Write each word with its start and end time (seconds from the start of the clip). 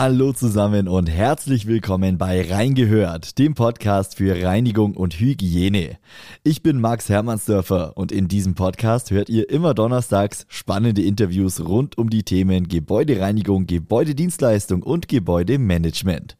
Hallo 0.00 0.32
zusammen 0.32 0.86
und 0.86 1.10
herzlich 1.10 1.66
willkommen 1.66 2.18
bei 2.18 2.48
Reingehört, 2.48 3.36
dem 3.36 3.56
Podcast 3.56 4.14
für 4.14 4.40
Reinigung 4.40 4.96
und 4.96 5.18
Hygiene. 5.18 5.98
Ich 6.44 6.62
bin 6.62 6.80
Max 6.80 7.08
Hermannsdörfer 7.08 7.96
und 7.96 8.12
in 8.12 8.28
diesem 8.28 8.54
Podcast 8.54 9.10
hört 9.10 9.28
ihr 9.28 9.50
immer 9.50 9.74
donnerstags 9.74 10.46
spannende 10.48 11.02
Interviews 11.02 11.58
rund 11.66 11.98
um 11.98 12.10
die 12.10 12.22
Themen 12.22 12.68
Gebäudereinigung, 12.68 13.66
Gebäudedienstleistung 13.66 14.84
und 14.84 15.08
Gebäudemanagement. 15.08 16.36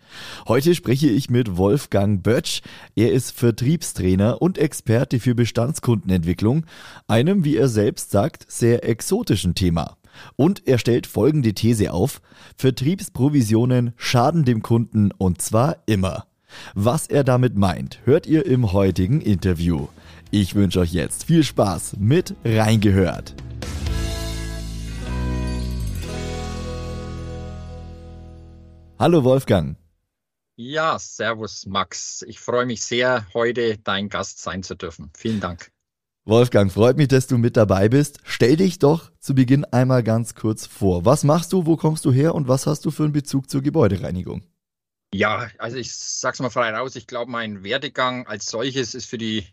Heute 0.46 0.76
spreche 0.76 1.08
ich 1.08 1.28
mit 1.28 1.56
Wolfgang 1.56 2.22
Bötsch. 2.22 2.62
Er 2.94 3.10
ist 3.10 3.32
Vertriebstrainer 3.32 4.40
und 4.40 4.56
Experte 4.56 5.18
für 5.18 5.34
Bestandskundenentwicklung, 5.34 6.64
einem, 7.08 7.42
wie 7.42 7.56
er 7.56 7.66
selbst 7.66 8.12
sagt, 8.12 8.48
sehr 8.48 8.88
exotischen 8.88 9.56
Thema. 9.56 9.97
Und 10.36 10.66
er 10.66 10.78
stellt 10.78 11.06
folgende 11.06 11.54
These 11.54 11.92
auf. 11.92 12.20
Vertriebsprovisionen 12.56 13.92
schaden 13.96 14.44
dem 14.44 14.62
Kunden 14.62 15.10
und 15.12 15.42
zwar 15.42 15.76
immer. 15.86 16.26
Was 16.74 17.06
er 17.06 17.24
damit 17.24 17.56
meint, 17.56 18.00
hört 18.04 18.26
ihr 18.26 18.46
im 18.46 18.72
heutigen 18.72 19.20
Interview. 19.20 19.88
Ich 20.30 20.54
wünsche 20.54 20.80
euch 20.80 20.92
jetzt 20.92 21.24
viel 21.24 21.44
Spaß 21.44 21.96
mit 21.98 22.34
Reingehört. 22.44 23.34
Hallo 28.98 29.22
Wolfgang. 29.22 29.76
Ja, 30.56 30.98
servus 30.98 31.66
Max. 31.66 32.24
Ich 32.26 32.40
freue 32.40 32.66
mich 32.66 32.82
sehr, 32.82 33.26
heute 33.32 33.78
dein 33.78 34.08
Gast 34.08 34.42
sein 34.42 34.64
zu 34.64 34.74
dürfen. 34.74 35.12
Vielen 35.16 35.38
Dank. 35.38 35.70
Wolfgang, 36.28 36.70
freut 36.70 36.98
mich, 36.98 37.08
dass 37.08 37.26
du 37.26 37.38
mit 37.38 37.56
dabei 37.56 37.88
bist. 37.88 38.18
Stell 38.22 38.56
dich 38.56 38.78
doch 38.78 39.10
zu 39.18 39.34
Beginn 39.34 39.64
einmal 39.64 40.02
ganz 40.02 40.34
kurz 40.34 40.66
vor. 40.66 41.06
Was 41.06 41.24
machst 41.24 41.54
du, 41.54 41.64
wo 41.64 41.78
kommst 41.78 42.04
du 42.04 42.12
her 42.12 42.34
und 42.34 42.48
was 42.48 42.66
hast 42.66 42.84
du 42.84 42.90
für 42.90 43.04
einen 43.04 43.14
Bezug 43.14 43.48
zur 43.48 43.62
Gebäudereinigung? 43.62 44.42
Ja, 45.14 45.48
also 45.56 45.78
ich 45.78 45.90
sag's 45.90 46.38
mal 46.40 46.50
frei 46.50 46.68
raus, 46.68 46.96
ich 46.96 47.06
glaube, 47.06 47.30
mein 47.30 47.64
Werdegang 47.64 48.26
als 48.26 48.44
solches 48.44 48.94
ist 48.94 49.06
für 49.06 49.16
die 49.16 49.46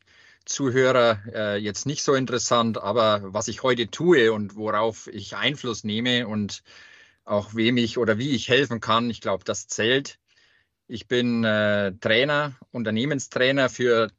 Zuhörer 0.43 1.19
äh, 1.33 1.55
jetzt 1.55 1.85
nicht 1.85 2.03
so 2.03 2.13
interessant, 2.13 2.77
aber 2.77 3.21
was 3.23 3.47
ich 3.47 3.63
heute 3.63 3.87
tue 3.87 4.33
und 4.33 4.57
worauf 4.57 5.07
ich 5.07 5.37
Einfluss 5.37 5.85
nehme 5.85 6.27
und 6.27 6.61
auch 7.23 7.55
wem 7.55 7.77
ich 7.77 7.97
oder 7.97 8.17
wie 8.17 8.31
ich 8.31 8.49
helfen 8.49 8.81
kann, 8.81 9.09
ich 9.09 9.21
glaube, 9.21 9.45
das 9.45 9.67
zählt. 9.67 10.19
Ich 10.89 11.07
bin 11.07 11.45
äh, 11.45 11.93
Trainer, 12.01 12.53
Unternehmenstrainer 12.71 13.69
für 13.69 14.11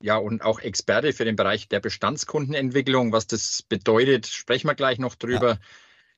ja, 0.00 0.16
und 0.16 0.42
auch 0.42 0.60
Experte 0.60 1.12
für 1.12 1.24
den 1.24 1.36
Bereich 1.36 1.68
der 1.68 1.80
Bestandskundenentwicklung. 1.80 3.12
Was 3.12 3.26
das 3.26 3.62
bedeutet, 3.62 4.26
sprechen 4.26 4.68
wir 4.68 4.74
gleich 4.74 4.98
noch 4.98 5.14
drüber. 5.14 5.50
Ja. 5.50 5.58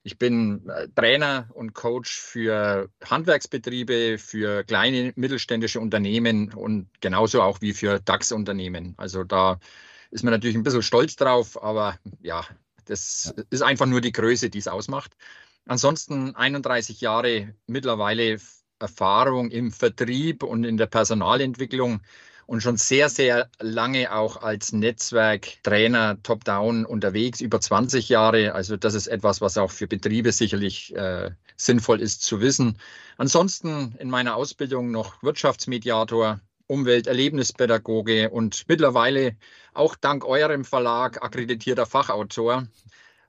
Ich 0.03 0.19
bin 0.19 0.69
äh, 0.69 0.89
Trainer 0.95 1.49
und 1.53 1.75
Coach 1.75 2.21
für 2.21 2.89
Handwerksbetriebe, 3.05 4.19
für 4.19 4.63
kleine 4.63 5.13
mittelständische 5.17 5.81
Unternehmen 5.81 6.53
und 6.53 6.89
genauso 7.01 7.43
auch 7.43 7.61
wie 7.61 7.73
für 7.73 7.99
DAX-Unternehmen. 7.99 8.95
Also 8.99 9.25
da 9.25 9.59
ist 10.13 10.23
man 10.23 10.33
natürlich 10.33 10.55
ein 10.55 10.63
bisschen 10.63 10.83
stolz 10.83 11.17
drauf, 11.17 11.61
aber 11.61 11.99
ja, 12.21 12.47
das 12.85 13.35
ist 13.51 13.63
einfach 13.63 13.87
nur 13.87 14.01
die 14.01 14.13
Größe, 14.13 14.49
die 14.49 14.59
es 14.59 14.69
ausmacht. 14.69 15.17
Ansonsten 15.67 16.37
31 16.37 17.01
Jahre 17.01 17.55
mittlerweile 17.67 18.39
Erfahrung 18.79 19.51
im 19.51 19.73
Vertrieb 19.73 20.45
und 20.45 20.63
in 20.63 20.77
der 20.77 20.87
Personalentwicklung 20.87 22.01
und 22.47 22.63
schon 22.63 22.77
sehr, 22.77 23.09
sehr 23.09 23.49
lange 23.61 24.13
auch 24.13 24.43
als 24.43 24.73
Netzwerktrainer 24.73 26.23
top-down 26.23 26.87
unterwegs, 26.87 27.41
über 27.41 27.61
20 27.61 28.09
Jahre. 28.09 28.55
Also 28.55 28.77
das 28.77 28.95
ist 28.95 29.09
etwas, 29.09 29.41
was 29.41 29.59
auch 29.59 29.71
für 29.71 29.89
Betriebe 29.89 30.33
sicherlich 30.33 30.95
äh, 30.95 31.31
sinnvoll 31.57 32.01
ist 32.01 32.23
zu 32.23 32.41
wissen. 32.41 32.79
Ansonsten 33.19 33.97
in 33.99 34.11
meiner 34.11 34.37
Ausbildung 34.37 34.91
noch 34.91 35.23
Wirtschaftsmediator, 35.23 36.41
Umwelterlebnispädagoge 36.69 38.31
und 38.31 38.65
mittlerweile 38.69 39.37
auch 39.75 39.95
dank 39.97 40.25
eurem 40.25 40.65
Verlag 40.65 41.23
akkreditierter 41.23 41.87
Fachautor 41.87 42.67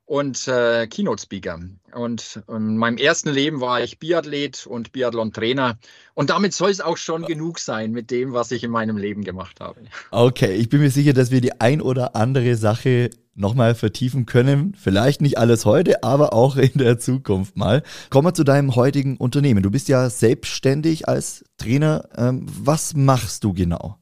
und 0.07 0.47
äh, 0.47 0.87
Keynote-Speaker. 0.87 1.59
Und 1.93 2.41
in 2.47 2.77
meinem 2.77 2.97
ersten 2.97 3.29
Leben 3.29 3.59
war 3.59 3.81
ich 3.81 3.99
Biathlet 3.99 4.65
und 4.65 4.93
Biathlon-Trainer. 4.93 5.77
Und 6.13 6.29
damit 6.29 6.53
soll 6.53 6.71
es 6.71 6.79
auch 6.79 6.95
schon 6.95 7.25
genug 7.25 7.59
sein 7.59 7.91
mit 7.91 8.09
dem, 8.09 8.31
was 8.31 8.51
ich 8.51 8.63
in 8.63 8.71
meinem 8.71 8.97
Leben 8.97 9.23
gemacht 9.23 9.59
habe. 9.59 9.81
Okay, 10.11 10.55
ich 10.55 10.69
bin 10.69 10.79
mir 10.79 10.91
sicher, 10.91 11.11
dass 11.13 11.29
wir 11.29 11.41
die 11.41 11.59
ein 11.59 11.81
oder 11.81 12.15
andere 12.15 12.55
Sache 12.55 13.09
nochmal 13.35 13.75
vertiefen 13.75 14.25
können. 14.25 14.73
Vielleicht 14.75 15.21
nicht 15.21 15.37
alles 15.37 15.65
heute, 15.65 16.03
aber 16.03 16.31
auch 16.31 16.55
in 16.55 16.71
der 16.75 16.97
Zukunft 16.97 17.57
mal. 17.57 17.83
Kommen 18.09 18.29
wir 18.29 18.33
zu 18.33 18.45
deinem 18.45 18.75
heutigen 18.77 19.17
Unternehmen. 19.17 19.61
Du 19.61 19.69
bist 19.69 19.89
ja 19.89 20.09
selbstständig 20.09 21.09
als 21.09 21.43
Trainer. 21.57 22.07
Ähm, 22.15 22.45
was 22.47 22.95
machst 22.95 23.43
du 23.43 23.53
genau? 23.53 23.97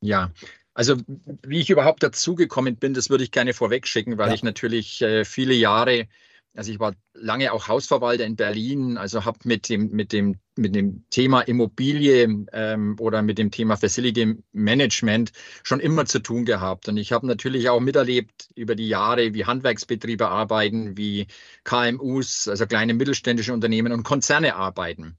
Ja, 0.00 0.30
also 0.74 0.96
wie 1.42 1.60
ich 1.60 1.70
überhaupt 1.70 2.02
dazugekommen 2.02 2.76
bin, 2.76 2.94
das 2.94 3.10
würde 3.10 3.24
ich 3.24 3.30
gerne 3.30 3.54
vorweg 3.54 3.86
schicken, 3.86 4.18
weil 4.18 4.28
ja. 4.28 4.34
ich 4.34 4.42
natürlich 4.42 5.02
äh, 5.02 5.24
viele 5.24 5.54
Jahre, 5.54 6.06
also 6.54 6.72
ich 6.72 6.80
war 6.80 6.94
lange 7.14 7.52
auch 7.52 7.68
Hausverwalter 7.68 8.24
in 8.24 8.36
Berlin, 8.36 8.96
also 8.96 9.24
habe 9.24 9.38
mit 9.44 9.68
dem, 9.68 9.90
mit, 9.90 10.12
dem, 10.12 10.36
mit 10.56 10.74
dem 10.74 11.04
Thema 11.10 11.42
Immobilie 11.42 12.46
ähm, 12.52 12.96
oder 12.98 13.22
mit 13.22 13.38
dem 13.38 13.50
Thema 13.50 13.76
Facility 13.76 14.36
Management 14.52 15.32
schon 15.62 15.80
immer 15.80 16.06
zu 16.06 16.20
tun 16.20 16.44
gehabt. 16.44 16.88
Und 16.88 16.96
ich 16.96 17.12
habe 17.12 17.26
natürlich 17.26 17.68
auch 17.68 17.80
miterlebt 17.80 18.48
über 18.54 18.74
die 18.74 18.88
Jahre, 18.88 19.34
wie 19.34 19.44
Handwerksbetriebe 19.44 20.28
arbeiten, 20.28 20.96
wie 20.96 21.26
KMUs, 21.64 22.48
also 22.48 22.66
kleine 22.66 22.94
mittelständische 22.94 23.52
Unternehmen 23.52 23.92
und 23.92 24.02
Konzerne 24.02 24.56
arbeiten. 24.56 25.16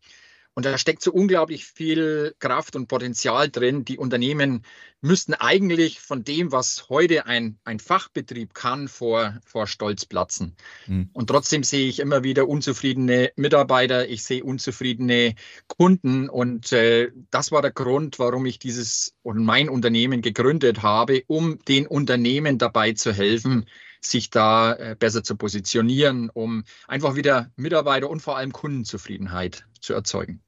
Und 0.54 0.66
da 0.66 0.78
steckt 0.78 1.02
so 1.02 1.14
unglaublich 1.14 1.66
viel 1.66 2.36
Kraft 2.40 2.76
und 2.76 2.88
Potenzial 2.88 3.50
drin. 3.50 3.86
Die 3.86 3.98
Unternehmen 3.98 4.64
müssten 5.00 5.34
eigentlich 5.34 6.02
von 6.02 6.26
dem, 6.26 6.52
was 6.52 6.90
heute 6.90 7.26
ein, 7.26 7.58
ein 7.64 7.80
Fachbetrieb 7.80 8.54
kann, 8.54 8.90
vor, 8.90 9.40
vor 9.46 9.66
Stolz 9.66 10.06
platzen. 10.06 10.56
Mhm. 10.88 11.10
Und 11.14 11.28
trotzdem 11.28 11.64
sehe 11.64 11.88
ich 11.88 12.00
immer 12.00 12.24
wieder 12.24 12.50
unzufriedene 12.50 13.32
Mitarbeiter, 13.38 14.10
ich 14.10 14.24
sehe 14.24 14.44
unzufriedene 14.44 15.36
Kunden. 15.68 16.28
Und 16.28 16.74
äh, 16.74 17.12
das 17.30 17.54
war 17.54 17.62
der 17.62 17.72
Grund, 17.72 18.20
warum 18.20 18.46
ich 18.46 18.60
dieses 18.60 19.16
und 19.24 19.44
mein 19.44 19.70
Unternehmen 19.70 20.22
gegründet 20.22 20.82
habe, 20.82 21.24
um 21.28 21.60
den 21.64 21.88
Unternehmen 21.88 22.58
dabei 22.58 22.92
zu 22.92 23.14
helfen, 23.14 23.68
sich 24.02 24.32
da 24.32 24.74
äh, 24.74 24.96
besser 25.00 25.24
zu 25.24 25.38
positionieren, 25.38 26.30
um 26.30 26.66
einfach 26.88 27.16
wieder 27.16 27.52
Mitarbeiter 27.56 28.10
und 28.10 28.20
vor 28.20 28.36
allem 28.36 28.52
Kundenzufriedenheit 28.52 29.66
zu 29.82 29.94
erzeugen. 29.94 30.42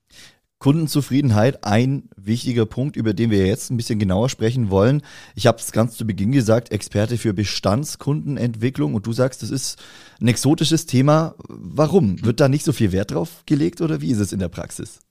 Kundenzufriedenheit, 0.63 1.65
ein 1.65 2.09
wichtiger 2.15 2.65
Punkt, 2.65 2.95
über 2.95 3.13
den 3.13 3.31
wir 3.31 3.45
jetzt 3.45 3.69
ein 3.69 3.75
bisschen 3.75 3.99
genauer 3.99 4.29
sprechen 4.29 4.69
wollen. 4.69 5.01
Ich 5.35 5.45
habe 5.45 5.57
es 5.57 5.73
ganz 5.73 5.97
zu 5.97 6.07
Beginn 6.07 6.31
gesagt, 6.31 6.71
Experte 6.71 7.17
für 7.17 7.33
Bestandskundenentwicklung 7.33 8.93
und 8.93 9.05
du 9.05 9.11
sagst, 9.11 9.43
das 9.43 9.49
ist 9.49 9.77
ein 10.21 10.29
exotisches 10.29 10.85
Thema. 10.85 11.35
Warum? 11.49 12.23
Wird 12.23 12.39
da 12.39 12.47
nicht 12.47 12.63
so 12.63 12.71
viel 12.71 12.93
Wert 12.93 13.11
drauf 13.11 13.43
gelegt 13.45 13.81
oder 13.81 13.99
wie 13.99 14.11
ist 14.11 14.19
es 14.19 14.31
in 14.31 14.39
der 14.39 14.47
Praxis? 14.47 15.01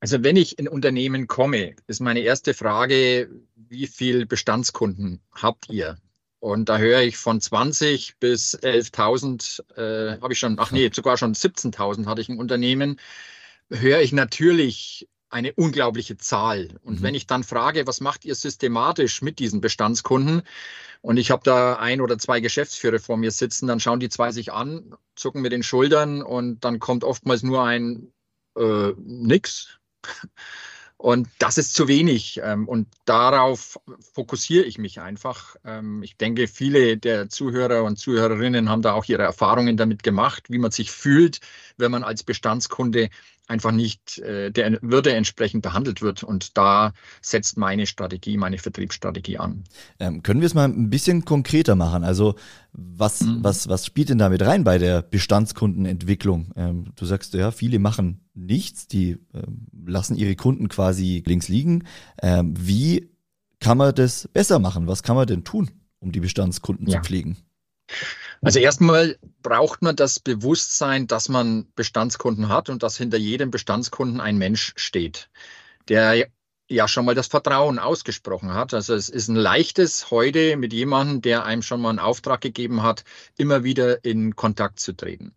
Also 0.00 0.24
wenn 0.24 0.34
ich 0.34 0.58
in 0.58 0.66
Unternehmen 0.66 1.28
komme, 1.28 1.76
ist 1.86 2.00
meine 2.00 2.20
erste 2.20 2.52
Frage, 2.52 3.30
wie 3.54 3.86
viel 3.86 4.26
Bestandskunden 4.26 5.20
habt 5.30 5.68
ihr? 5.70 5.98
Und 6.40 6.68
da 6.68 6.78
höre 6.78 7.02
ich 7.02 7.16
von 7.16 7.40
20 7.40 8.16
bis 8.18 8.58
11.000, 8.58 9.76
äh, 9.76 10.20
habe 10.20 10.32
ich 10.32 10.40
schon, 10.40 10.56
ach 10.58 10.72
nee, 10.72 10.90
sogar 10.92 11.16
schon 11.16 11.34
17.000 11.34 12.06
hatte 12.06 12.20
ich 12.20 12.28
ein 12.28 12.38
Unternehmen, 12.38 12.98
höre 13.70 14.00
ich 14.00 14.12
natürlich 14.12 15.08
eine 15.30 15.52
unglaubliche 15.52 16.16
Zahl. 16.16 16.78
Und 16.82 17.00
mhm. 17.00 17.02
wenn 17.02 17.14
ich 17.14 17.26
dann 17.26 17.44
frage, 17.44 17.86
was 17.86 18.00
macht 18.00 18.24
ihr 18.24 18.34
systematisch 18.34 19.22
mit 19.22 19.38
diesen 19.38 19.60
Bestandskunden? 19.60 20.42
Und 21.00 21.16
ich 21.16 21.30
habe 21.30 21.42
da 21.44 21.74
ein 21.76 22.00
oder 22.00 22.18
zwei 22.18 22.40
Geschäftsführer 22.40 22.98
vor 22.98 23.16
mir 23.16 23.30
sitzen, 23.30 23.66
dann 23.66 23.80
schauen 23.80 24.00
die 24.00 24.08
zwei 24.08 24.32
sich 24.32 24.52
an, 24.52 24.94
zucken 25.14 25.42
mit 25.42 25.52
den 25.52 25.62
Schultern 25.62 26.22
und 26.22 26.64
dann 26.64 26.78
kommt 26.78 27.04
oftmals 27.04 27.42
nur 27.42 27.62
ein 27.62 28.12
äh, 28.56 28.92
Nix. 28.96 29.78
Und 30.96 31.28
das 31.38 31.58
ist 31.58 31.74
zu 31.74 31.86
wenig. 31.86 32.40
Ähm, 32.42 32.66
und 32.66 32.88
darauf 33.04 33.78
fokussiere 34.12 34.64
ich 34.64 34.78
mich 34.78 35.00
einfach. 35.00 35.54
Ähm, 35.64 36.02
ich 36.02 36.16
denke, 36.16 36.48
viele 36.48 36.96
der 36.96 37.28
Zuhörer 37.28 37.84
und 37.84 37.98
Zuhörerinnen 37.98 38.68
haben 38.68 38.82
da 38.82 38.94
auch 38.94 39.04
ihre 39.04 39.22
Erfahrungen 39.22 39.76
damit 39.76 40.02
gemacht, 40.02 40.46
wie 40.48 40.58
man 40.58 40.72
sich 40.72 40.90
fühlt, 40.90 41.40
wenn 41.76 41.92
man 41.92 42.02
als 42.02 42.24
Bestandskunde 42.24 43.10
einfach 43.48 43.72
nicht 43.72 44.18
äh, 44.18 44.50
der 44.50 44.78
Würde 44.82 45.12
entsprechend 45.14 45.62
behandelt 45.62 46.02
wird. 46.02 46.22
Und 46.22 46.56
da 46.56 46.92
setzt 47.20 47.56
meine 47.56 47.86
Strategie, 47.86 48.36
meine 48.36 48.58
Vertriebsstrategie 48.58 49.38
an. 49.38 49.64
Ähm, 49.98 50.22
können 50.22 50.40
wir 50.40 50.46
es 50.46 50.54
mal 50.54 50.66
ein 50.66 50.90
bisschen 50.90 51.24
konkreter 51.24 51.74
machen? 51.74 52.04
Also 52.04 52.36
was, 52.72 53.22
mhm. 53.22 53.42
was, 53.42 53.68
was 53.68 53.86
spielt 53.86 54.10
denn 54.10 54.18
damit 54.18 54.42
rein 54.42 54.64
bei 54.64 54.78
der 54.78 55.02
Bestandskundenentwicklung? 55.02 56.52
Ähm, 56.56 56.92
du 56.94 57.06
sagst 57.06 57.34
ja, 57.34 57.50
viele 57.50 57.78
machen 57.78 58.20
nichts, 58.34 58.86
die 58.86 59.18
ähm, 59.34 59.66
lassen 59.86 60.14
ihre 60.14 60.36
Kunden 60.36 60.68
quasi 60.68 61.22
links 61.26 61.48
liegen. 61.48 61.84
Ähm, 62.22 62.54
wie 62.56 63.10
kann 63.60 63.78
man 63.78 63.94
das 63.94 64.28
besser 64.28 64.58
machen? 64.58 64.86
Was 64.86 65.02
kann 65.02 65.16
man 65.16 65.26
denn 65.26 65.44
tun, 65.44 65.70
um 65.98 66.12
die 66.12 66.20
Bestandskunden 66.20 66.86
ja. 66.86 66.98
zu 66.98 67.06
pflegen? 67.06 67.38
Also 68.42 68.58
erstmal 68.60 69.18
braucht 69.42 69.82
man 69.82 69.96
das 69.96 70.20
Bewusstsein, 70.20 71.06
dass 71.06 71.28
man 71.28 71.66
Bestandskunden 71.74 72.48
hat 72.48 72.68
und 72.68 72.82
dass 72.82 72.96
hinter 72.96 73.18
jedem 73.18 73.50
Bestandskunden 73.50 74.20
ein 74.20 74.38
Mensch 74.38 74.72
steht, 74.76 75.28
der 75.88 76.28
ja 76.70 76.86
schon 76.86 77.06
mal 77.06 77.14
das 77.14 77.28
Vertrauen 77.28 77.78
ausgesprochen 77.78 78.52
hat. 78.52 78.74
Also 78.74 78.94
es 78.94 79.08
ist 79.08 79.28
ein 79.28 79.36
leichtes, 79.36 80.10
heute 80.10 80.56
mit 80.56 80.72
jemandem, 80.72 81.22
der 81.22 81.44
einem 81.44 81.62
schon 81.62 81.80
mal 81.80 81.90
einen 81.90 81.98
Auftrag 81.98 82.40
gegeben 82.40 82.82
hat, 82.82 83.04
immer 83.36 83.64
wieder 83.64 84.04
in 84.04 84.36
Kontakt 84.36 84.78
zu 84.78 84.92
treten. 84.92 85.34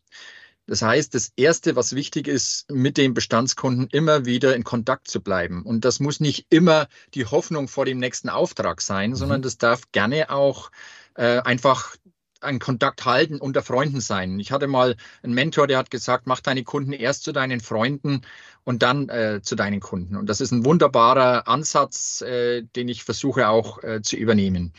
Das 0.67 0.81
heißt, 0.81 1.13
das 1.15 1.31
Erste, 1.35 1.75
was 1.75 1.95
wichtig 1.95 2.27
ist, 2.27 2.69
mit 2.69 2.97
dem 2.97 3.13
Bestandskunden 3.13 3.87
immer 3.91 4.25
wieder 4.25 4.55
in 4.55 4.63
Kontakt 4.63 5.09
zu 5.09 5.21
bleiben. 5.21 5.63
Und 5.63 5.83
das 5.85 5.99
muss 5.99 6.19
nicht 6.19 6.45
immer 6.49 6.87
die 7.13 7.25
Hoffnung 7.25 7.67
vor 7.67 7.85
dem 7.85 7.97
nächsten 7.97 8.29
Auftrag 8.29 8.79
sein, 8.81 9.11
mhm. 9.11 9.15
sondern 9.15 9.41
das 9.41 9.57
darf 9.57 9.91
gerne 9.91 10.29
auch 10.29 10.71
äh, 11.15 11.39
einfach 11.39 11.95
einen 12.41 12.59
Kontakt 12.59 13.05
halten, 13.05 13.37
unter 13.39 13.61
Freunden 13.61 14.01
sein. 14.01 14.39
Ich 14.39 14.51
hatte 14.51 14.67
mal 14.67 14.95
einen 15.23 15.33
Mentor, 15.33 15.67
der 15.67 15.77
hat 15.77 15.91
gesagt, 15.91 16.27
mach 16.27 16.41
deine 16.41 16.63
Kunden 16.63 16.93
erst 16.93 17.23
zu 17.23 17.31
deinen 17.31 17.59
Freunden 17.59 18.21
und 18.63 18.83
dann 18.83 19.09
äh, 19.09 19.41
zu 19.41 19.55
deinen 19.55 19.79
Kunden. 19.79 20.15
Und 20.15 20.27
das 20.27 20.41
ist 20.41 20.51
ein 20.51 20.65
wunderbarer 20.65 21.47
Ansatz, 21.47 22.21
äh, 22.21 22.63
den 22.75 22.89
ich 22.89 23.03
versuche 23.03 23.47
auch 23.47 23.83
äh, 23.83 24.01
zu 24.01 24.15
übernehmen. 24.15 24.73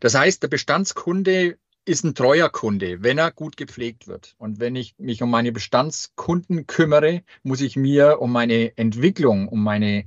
Das 0.00 0.14
heißt, 0.14 0.42
der 0.42 0.48
Bestandskunde 0.48 1.58
ist 1.86 2.04
ein 2.04 2.14
treuer 2.14 2.50
Kunde, 2.50 3.02
wenn 3.02 3.16
er 3.16 3.30
gut 3.30 3.56
gepflegt 3.56 4.08
wird. 4.08 4.34
Und 4.38 4.58
wenn 4.58 4.74
ich 4.74 4.96
mich 4.98 5.22
um 5.22 5.30
meine 5.30 5.52
Bestandskunden 5.52 6.66
kümmere, 6.66 7.22
muss 7.44 7.60
ich 7.60 7.76
mir 7.76 8.20
um 8.20 8.32
meine 8.32 8.76
Entwicklung, 8.76 9.46
um 9.46 9.62
meine 9.62 10.04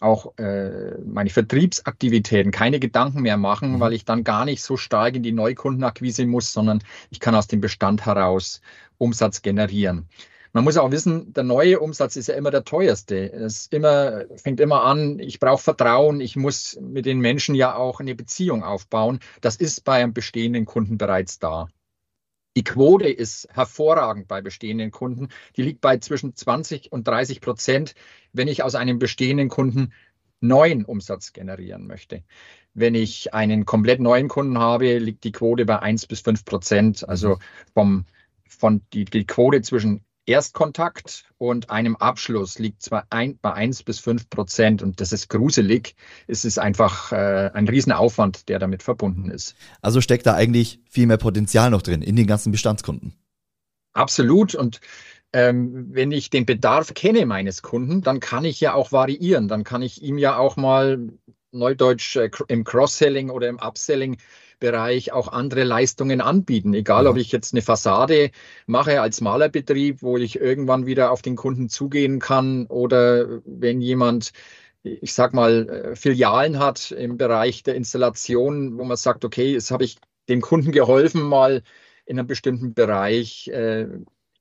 auch 0.00 0.36
äh, 0.38 0.96
meine 1.04 1.30
Vertriebsaktivitäten 1.30 2.52
keine 2.52 2.78
Gedanken 2.78 3.22
mehr 3.22 3.36
machen, 3.36 3.74
mhm. 3.74 3.80
weil 3.80 3.92
ich 3.92 4.04
dann 4.04 4.24
gar 4.24 4.44
nicht 4.44 4.62
so 4.62 4.76
stark 4.76 5.16
in 5.16 5.22
die 5.22 5.32
Neukundenakquise 5.32 6.26
muss, 6.26 6.52
sondern 6.52 6.82
ich 7.10 7.20
kann 7.20 7.34
aus 7.34 7.46
dem 7.46 7.60
Bestand 7.60 8.06
heraus 8.06 8.60
Umsatz 8.98 9.42
generieren. 9.42 10.08
Man 10.52 10.64
muss 10.64 10.78
auch 10.78 10.90
wissen, 10.90 11.32
der 11.34 11.44
neue 11.44 11.78
Umsatz 11.78 12.16
ist 12.16 12.28
ja 12.28 12.34
immer 12.34 12.50
der 12.50 12.64
teuerste. 12.64 13.30
Es 13.32 13.66
immer, 13.66 14.24
fängt 14.36 14.60
immer 14.60 14.82
an, 14.82 15.18
ich 15.18 15.40
brauche 15.40 15.62
Vertrauen, 15.62 16.20
ich 16.20 16.36
muss 16.36 16.78
mit 16.80 17.04
den 17.04 17.20
Menschen 17.20 17.54
ja 17.54 17.74
auch 17.74 18.00
eine 18.00 18.14
Beziehung 18.14 18.64
aufbauen. 18.64 19.20
Das 19.40 19.56
ist 19.56 19.84
bei 19.84 20.02
einem 20.02 20.14
bestehenden 20.14 20.64
Kunden 20.64 20.96
bereits 20.96 21.38
da. 21.38 21.68
Die 22.58 22.64
Quote 22.64 23.08
ist 23.08 23.46
hervorragend 23.52 24.26
bei 24.26 24.40
bestehenden 24.40 24.90
Kunden. 24.90 25.28
Die 25.56 25.62
liegt 25.62 25.80
bei 25.80 25.98
zwischen 25.98 26.34
20 26.34 26.90
und 26.90 27.06
30 27.06 27.40
Prozent, 27.40 27.94
wenn 28.32 28.48
ich 28.48 28.64
aus 28.64 28.74
einem 28.74 28.98
bestehenden 28.98 29.48
Kunden 29.48 29.92
neuen 30.40 30.84
Umsatz 30.84 31.32
generieren 31.32 31.86
möchte. 31.86 32.24
Wenn 32.74 32.96
ich 32.96 33.32
einen 33.32 33.64
komplett 33.64 34.00
neuen 34.00 34.26
Kunden 34.26 34.58
habe, 34.58 34.98
liegt 34.98 35.22
die 35.22 35.30
Quote 35.30 35.66
bei 35.66 35.78
1 35.78 36.08
bis 36.08 36.22
5 36.22 36.44
Prozent. 36.44 37.08
Also 37.08 37.36
mhm. 37.36 37.40
vom, 37.74 38.04
von 38.48 38.82
die, 38.92 39.04
die 39.04 39.24
Quote 39.24 39.62
zwischen 39.62 40.04
Erstkontakt 40.28 41.24
und 41.38 41.70
einem 41.70 41.96
Abschluss 41.96 42.58
liegt 42.58 42.82
zwar 42.82 43.06
ein, 43.10 43.38
bei 43.40 43.52
1 43.52 43.82
bis 43.82 43.98
5 43.98 44.28
Prozent 44.28 44.82
und 44.82 45.00
das 45.00 45.12
ist 45.12 45.28
gruselig. 45.28 45.94
Es 46.26 46.44
ist 46.44 46.58
einfach 46.58 47.12
äh, 47.12 47.50
ein 47.54 47.66
Riesenaufwand, 47.66 48.48
der 48.48 48.58
damit 48.58 48.82
verbunden 48.82 49.30
ist. 49.30 49.56
Also 49.80 50.00
steckt 50.00 50.26
da 50.26 50.34
eigentlich 50.34 50.80
viel 50.88 51.06
mehr 51.06 51.16
Potenzial 51.16 51.70
noch 51.70 51.82
drin 51.82 52.02
in 52.02 52.14
den 52.14 52.26
ganzen 52.26 52.52
Bestandskunden. 52.52 53.14
Absolut. 53.94 54.54
Und 54.54 54.80
ähm, 55.32 55.88
wenn 55.90 56.12
ich 56.12 56.30
den 56.30 56.46
Bedarf 56.46 56.94
kenne 56.94 57.26
meines 57.26 57.62
Kunden, 57.62 58.02
dann 58.02 58.20
kann 58.20 58.44
ich 58.44 58.60
ja 58.60 58.74
auch 58.74 58.92
variieren. 58.92 59.48
Dann 59.48 59.64
kann 59.64 59.82
ich 59.82 60.02
ihm 60.02 60.18
ja 60.18 60.36
auch 60.36 60.56
mal 60.56 61.08
Neudeutsch 61.52 62.16
äh, 62.16 62.30
im 62.48 62.64
Cross-Selling 62.64 63.30
oder 63.30 63.48
im 63.48 63.58
Upselling 63.58 64.18
Bereich 64.60 65.12
auch 65.12 65.28
andere 65.28 65.64
Leistungen 65.64 66.20
anbieten. 66.20 66.74
Egal, 66.74 67.06
ob 67.06 67.16
ich 67.16 67.32
jetzt 67.32 67.54
eine 67.54 67.62
Fassade 67.62 68.30
mache 68.66 69.00
als 69.00 69.20
Malerbetrieb, 69.20 70.02
wo 70.02 70.16
ich 70.16 70.40
irgendwann 70.40 70.86
wieder 70.86 71.12
auf 71.12 71.22
den 71.22 71.36
Kunden 71.36 71.68
zugehen 71.68 72.18
kann 72.18 72.66
oder 72.66 73.40
wenn 73.44 73.80
jemand 73.80 74.32
ich 74.82 75.12
sag 75.12 75.34
mal, 75.34 75.68
äh, 75.68 75.96
Filialen 75.96 76.58
hat 76.58 76.90
im 76.92 77.16
Bereich 77.18 77.62
der 77.62 77.74
Installation, 77.74 78.78
wo 78.78 78.84
man 78.84 78.96
sagt, 78.96 79.24
okay, 79.24 79.52
jetzt 79.52 79.70
habe 79.70 79.84
ich 79.84 79.98
dem 80.28 80.40
Kunden 80.40 80.72
geholfen, 80.72 81.22
mal 81.22 81.62
in 82.06 82.18
einem 82.18 82.26
bestimmten 82.26 82.74
Bereich 82.74 83.48
äh, 83.48 83.86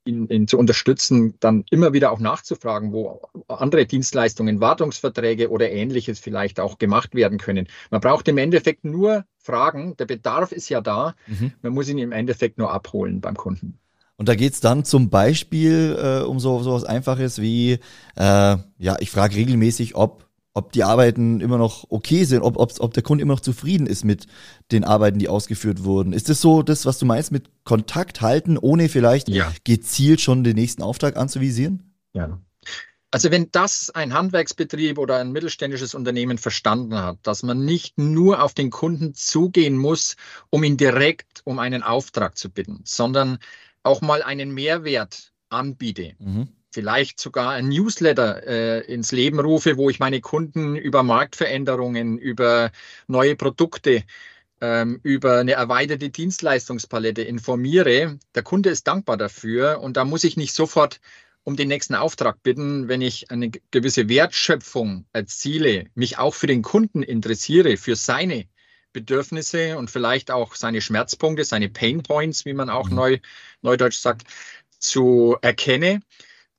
ihn, 0.07 0.27
ihn, 0.29 0.47
zu 0.47 0.57
unterstützen, 0.57 1.35
dann 1.39 1.65
immer 1.69 1.93
wieder 1.93 2.11
auch 2.11 2.19
nachzufragen, 2.19 2.93
wo 2.93 3.21
andere 3.47 3.85
Dienstleistungen, 3.85 4.59
Wartungsverträge 4.61 5.49
oder 5.49 5.71
ähnliches 5.71 6.19
vielleicht 6.19 6.59
auch 6.59 6.77
gemacht 6.77 7.13
werden 7.13 7.37
können. 7.37 7.67
Man 7.91 8.01
braucht 8.01 8.27
im 8.27 8.37
Endeffekt 8.37 8.85
nur 8.85 9.25
Fragen. 9.37 9.95
Der 9.97 10.05
Bedarf 10.05 10.51
ist 10.51 10.69
ja 10.69 10.81
da. 10.81 11.15
Mhm. 11.27 11.53
Man 11.61 11.73
muss 11.73 11.89
ihn 11.89 11.97
im 11.97 12.11
Endeffekt 12.11 12.57
nur 12.57 12.71
abholen 12.71 13.21
beim 13.21 13.35
Kunden. 13.35 13.79
Und 14.17 14.27
da 14.27 14.35
geht 14.35 14.53
es 14.53 14.61
dann 14.61 14.83
zum 14.83 15.09
Beispiel 15.09 15.95
äh, 16.01 16.25
um 16.25 16.39
so 16.39 16.65
was 16.65 16.83
Einfaches 16.83 17.39
wie, 17.39 17.73
äh, 18.15 18.57
ja, 18.77 18.95
ich 18.99 19.11
frage 19.11 19.35
regelmäßig, 19.35 19.95
ob 19.95 20.26
ob 20.57 20.71
die 20.71 20.83
Arbeiten 20.83 21.39
immer 21.39 21.59
noch 21.59 21.85
okay 21.89 22.23
sind, 22.23 22.41
ob, 22.41 22.57
ob, 22.57 22.73
ob 22.79 22.93
der 22.93 23.03
Kunde 23.03 23.21
immer 23.21 23.35
noch 23.35 23.41
zufrieden 23.41 23.85
ist 23.85 24.03
mit 24.03 24.25
den 24.71 24.83
Arbeiten, 24.83 25.19
die 25.19 25.29
ausgeführt 25.29 25.83
wurden. 25.83 26.13
Ist 26.13 26.29
das 26.29 26.41
so 26.41 26.63
das, 26.63 26.87
was 26.87 26.97
du 26.97 27.05
meinst 27.05 27.31
mit 27.31 27.49
Kontakt 27.63 28.21
halten, 28.21 28.57
ohne 28.57 28.89
vielleicht 28.89 29.29
ja. 29.29 29.53
gezielt 29.63 30.19
schon 30.19 30.43
den 30.43 30.55
nächsten 30.55 30.81
Auftrag 30.81 31.15
anzuvisieren? 31.15 31.93
Ja. 32.13 32.41
Also 33.11 33.29
wenn 33.29 33.51
das 33.51 33.91
ein 33.91 34.13
Handwerksbetrieb 34.13 34.97
oder 34.97 35.19
ein 35.19 35.31
mittelständisches 35.31 35.93
Unternehmen 35.93 36.39
verstanden 36.39 36.95
hat, 36.95 37.19
dass 37.21 37.43
man 37.43 37.63
nicht 37.63 37.99
nur 37.99 38.41
auf 38.43 38.55
den 38.55 38.71
Kunden 38.71 39.13
zugehen 39.13 39.77
muss, 39.77 40.15
um 40.49 40.63
ihn 40.63 40.75
direkt 40.75 41.41
um 41.45 41.59
einen 41.59 41.83
Auftrag 41.83 42.35
zu 42.35 42.49
bitten, 42.49 42.81
sondern 42.83 43.37
auch 43.83 44.01
mal 44.01 44.23
einen 44.23 44.51
Mehrwert 44.51 45.31
anbiete. 45.49 46.13
Mhm 46.17 46.49
vielleicht 46.71 47.19
sogar 47.19 47.51
ein 47.51 47.69
Newsletter 47.69 48.45
äh, 48.45 48.93
ins 48.93 49.11
Leben 49.11 49.39
rufe, 49.39 49.77
wo 49.77 49.89
ich 49.89 49.99
meine 49.99 50.21
Kunden 50.21 50.75
über 50.75 51.03
Marktveränderungen, 51.03 52.17
über 52.17 52.71
neue 53.07 53.35
Produkte, 53.35 54.03
ähm, 54.61 54.99
über 55.03 55.39
eine 55.39 55.53
erweiterte 55.53 56.09
Dienstleistungspalette 56.09 57.21
informiere. 57.21 58.19
Der 58.35 58.43
Kunde 58.43 58.69
ist 58.69 58.87
dankbar 58.87 59.17
dafür 59.17 59.79
und 59.81 59.97
da 59.97 60.05
muss 60.05 60.23
ich 60.23 60.37
nicht 60.37 60.53
sofort 60.53 60.99
um 61.43 61.55
den 61.55 61.69
nächsten 61.69 61.95
Auftrag 61.95 62.43
bitten, 62.43 62.89
wenn 62.89 63.01
ich 63.01 63.31
eine 63.31 63.49
gewisse 63.71 64.09
Wertschöpfung 64.09 65.05
erziele, 65.13 65.85
mich 65.95 66.17
auch 66.17 66.33
für 66.33 66.47
den 66.47 66.61
Kunden 66.61 67.03
interessiere, 67.03 67.77
für 67.77 67.95
seine 67.95 68.47
Bedürfnisse 68.91 69.77
und 69.77 69.89
vielleicht 69.89 70.29
auch 70.29 70.55
seine 70.55 70.81
Schmerzpunkte, 70.81 71.45
seine 71.45 71.69
Pain 71.69 72.03
Points, 72.03 72.45
wie 72.45 72.53
man 72.53 72.69
auch 72.69 72.89
mhm. 72.89 72.95
neu, 72.95 73.17
neudeutsch 73.61 73.99
sagt, 73.99 74.23
zu 74.79 75.37
erkenne, 75.41 76.01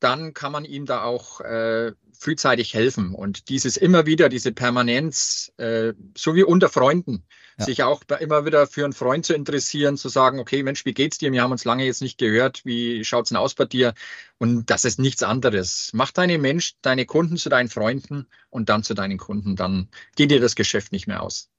dann 0.01 0.35
kann 0.35 0.53
man 0.53 0.65
ihm 0.65 0.87
da 0.87 1.03
auch 1.03 1.41
äh, 1.41 1.93
frühzeitig 2.19 2.75
helfen. 2.75 3.15
Und 3.15 3.49
dieses 3.49 3.77
immer 3.77 4.07
wieder, 4.07 4.29
diese 4.29 4.53
Permanenz, 4.53 5.53
äh, 5.57 5.95
so 6.17 6.35
wie 6.35 6.43
unter 6.43 6.69
Freunden, 6.69 7.25
ja. 7.59 7.65
sich 7.65 7.83
auch 7.83 8.03
immer 8.21 8.45
wieder 8.45 8.67
für 8.67 8.85
einen 8.85 8.93
Freund 8.93 9.27
zu 9.27 9.35
interessieren, 9.35 9.97
zu 9.97 10.09
sagen, 10.09 10.39
okay, 10.39 10.63
Mensch, 10.63 10.85
wie 10.85 10.95
geht's 10.95 11.19
dir? 11.19 11.33
Wir 11.33 11.43
haben 11.43 11.53
uns 11.53 11.65
lange 11.65 11.85
jetzt 11.85 12.03
nicht 12.03 12.19
gehört. 12.19 12.65
Wie 12.65 13.05
schaut's 13.05 13.31
denn 13.31 13.39
aus 13.39 13.55
bei 13.55 13.65
dir? 13.65 13.95
Und 14.39 14.71
das 14.71 14.85
ist 14.85 14.99
nichts 14.99 15.23
anderes. 15.23 15.91
Mach 15.93 16.11
deine 16.11 16.39
Mensch, 16.39 16.75
deine 16.83 17.07
Kunden 17.07 17.37
zu 17.37 17.49
deinen 17.49 17.69
Freunden 17.69 18.27
und 18.51 18.69
dann 18.69 18.83
zu 18.83 18.95
deinen 18.95 19.19
Kunden. 19.19 19.57
Dann 19.57 19.89
geht 20.17 20.31
dir 20.31 20.41
das 20.41 20.55
Geschäft 20.55 20.93
nicht 20.93 21.07
mehr 21.07 21.23
aus. 21.23 21.51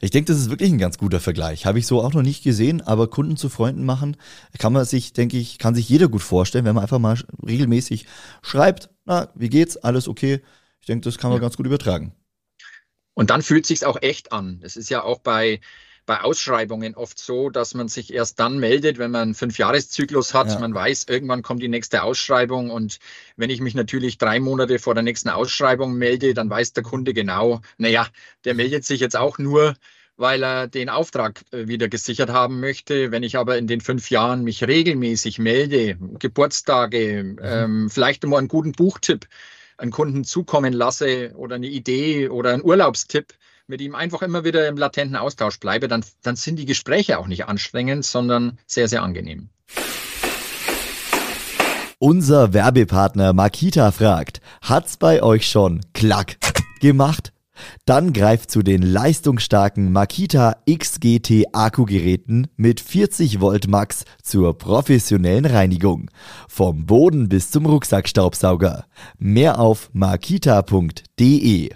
Ich 0.00 0.10
denke, 0.10 0.32
das 0.32 0.40
ist 0.40 0.50
wirklich 0.50 0.70
ein 0.70 0.78
ganz 0.78 0.98
guter 0.98 1.20
Vergleich. 1.20 1.66
Habe 1.66 1.78
ich 1.78 1.86
so 1.86 2.02
auch 2.02 2.12
noch 2.12 2.22
nicht 2.22 2.42
gesehen, 2.42 2.80
aber 2.80 3.08
Kunden 3.08 3.36
zu 3.36 3.48
Freunden 3.48 3.84
machen, 3.84 4.16
kann 4.58 4.72
man 4.72 4.84
sich, 4.84 5.12
denke 5.12 5.38
ich, 5.38 5.58
kann 5.58 5.74
sich 5.74 5.88
jeder 5.88 6.08
gut 6.08 6.22
vorstellen, 6.22 6.64
wenn 6.64 6.74
man 6.74 6.82
einfach 6.82 6.98
mal 6.98 7.18
regelmäßig 7.46 8.06
schreibt, 8.42 8.90
na, 9.04 9.28
wie 9.34 9.48
geht's, 9.48 9.76
alles 9.76 10.08
okay. 10.08 10.40
Ich 10.80 10.86
denke, 10.86 11.04
das 11.04 11.18
kann 11.18 11.30
man 11.30 11.38
ja. 11.38 11.42
ganz 11.42 11.56
gut 11.56 11.66
übertragen. 11.66 12.14
Und 13.14 13.30
dann 13.30 13.42
fühlt 13.42 13.64
sich 13.64 13.86
auch 13.86 14.02
echt 14.02 14.32
an. 14.32 14.60
Es 14.62 14.76
ist 14.76 14.90
ja 14.90 15.02
auch 15.02 15.20
bei 15.20 15.60
bei 16.06 16.20
Ausschreibungen 16.20 16.94
oft 16.94 17.18
so, 17.18 17.50
dass 17.50 17.74
man 17.74 17.88
sich 17.88 18.12
erst 18.12 18.38
dann 18.40 18.58
meldet, 18.58 18.98
wenn 18.98 19.10
man 19.10 19.22
einen 19.22 19.34
Fünfjahreszyklus 19.34 20.34
hat. 20.34 20.48
Ja. 20.48 20.58
Man 20.58 20.74
weiß, 20.74 21.06
irgendwann 21.08 21.42
kommt 21.42 21.62
die 21.62 21.68
nächste 21.68 22.02
Ausschreibung. 22.02 22.70
Und 22.70 22.98
wenn 23.36 23.50
ich 23.50 23.60
mich 23.60 23.74
natürlich 23.74 24.18
drei 24.18 24.40
Monate 24.40 24.78
vor 24.78 24.94
der 24.94 25.02
nächsten 25.02 25.30
Ausschreibung 25.30 25.94
melde, 25.94 26.34
dann 26.34 26.50
weiß 26.50 26.72
der 26.72 26.82
Kunde 26.82 27.14
genau, 27.14 27.60
naja, 27.78 28.06
der 28.44 28.54
meldet 28.54 28.84
sich 28.84 29.00
jetzt 29.00 29.16
auch 29.16 29.38
nur, 29.38 29.74
weil 30.16 30.44
er 30.44 30.68
den 30.68 30.88
Auftrag 30.88 31.42
äh, 31.50 31.66
wieder 31.66 31.88
gesichert 31.88 32.30
haben 32.30 32.60
möchte. 32.60 33.10
Wenn 33.10 33.22
ich 33.22 33.36
aber 33.36 33.58
in 33.58 33.66
den 33.66 33.80
fünf 33.80 34.10
Jahren 34.10 34.44
mich 34.44 34.62
regelmäßig 34.62 35.38
melde, 35.38 35.96
Geburtstage, 36.18 37.24
mhm. 37.24 37.38
ähm, 37.42 37.90
vielleicht 37.90 38.24
immer 38.24 38.38
einen 38.38 38.48
guten 38.48 38.72
Buchtipp 38.72 39.26
einen 39.76 39.90
Kunden 39.90 40.24
zukommen 40.24 40.72
lasse 40.72 41.32
oder 41.34 41.56
eine 41.56 41.66
Idee 41.66 42.28
oder 42.28 42.52
einen 42.52 42.64
Urlaubstipp, 42.64 43.34
mit 43.66 43.80
ihm 43.80 43.94
einfach 43.94 44.22
immer 44.22 44.44
wieder 44.44 44.68
im 44.68 44.76
latenten 44.76 45.16
Austausch 45.16 45.58
bleibe, 45.58 45.88
dann, 45.88 46.04
dann 46.22 46.36
sind 46.36 46.58
die 46.58 46.66
Gespräche 46.66 47.18
auch 47.18 47.26
nicht 47.26 47.46
anstrengend, 47.46 48.04
sondern 48.04 48.58
sehr, 48.66 48.88
sehr 48.88 49.02
angenehm. 49.02 49.48
Unser 51.98 52.52
Werbepartner 52.52 53.32
Makita 53.32 53.90
fragt, 53.90 54.40
hat's 54.60 54.98
bei 54.98 55.22
euch 55.22 55.48
schon 55.48 55.80
klack 55.94 56.36
gemacht? 56.80 57.32
Dann 57.86 58.12
greift 58.12 58.50
zu 58.50 58.62
den 58.62 58.82
leistungsstarken 58.82 59.92
Makita 59.92 60.56
XGT 60.68 61.46
Akkugeräten 61.52 62.48
mit 62.56 62.80
40 62.80 63.40
Volt 63.40 63.68
Max 63.68 64.04
zur 64.22 64.58
professionellen 64.58 65.46
Reinigung. 65.46 66.10
Vom 66.48 66.84
Boden 66.84 67.28
bis 67.28 67.50
zum 67.50 67.66
Rucksackstaubsauger. 67.66 68.86
Mehr 69.18 69.58
auf 69.58 69.88
makita.de. 69.92 71.70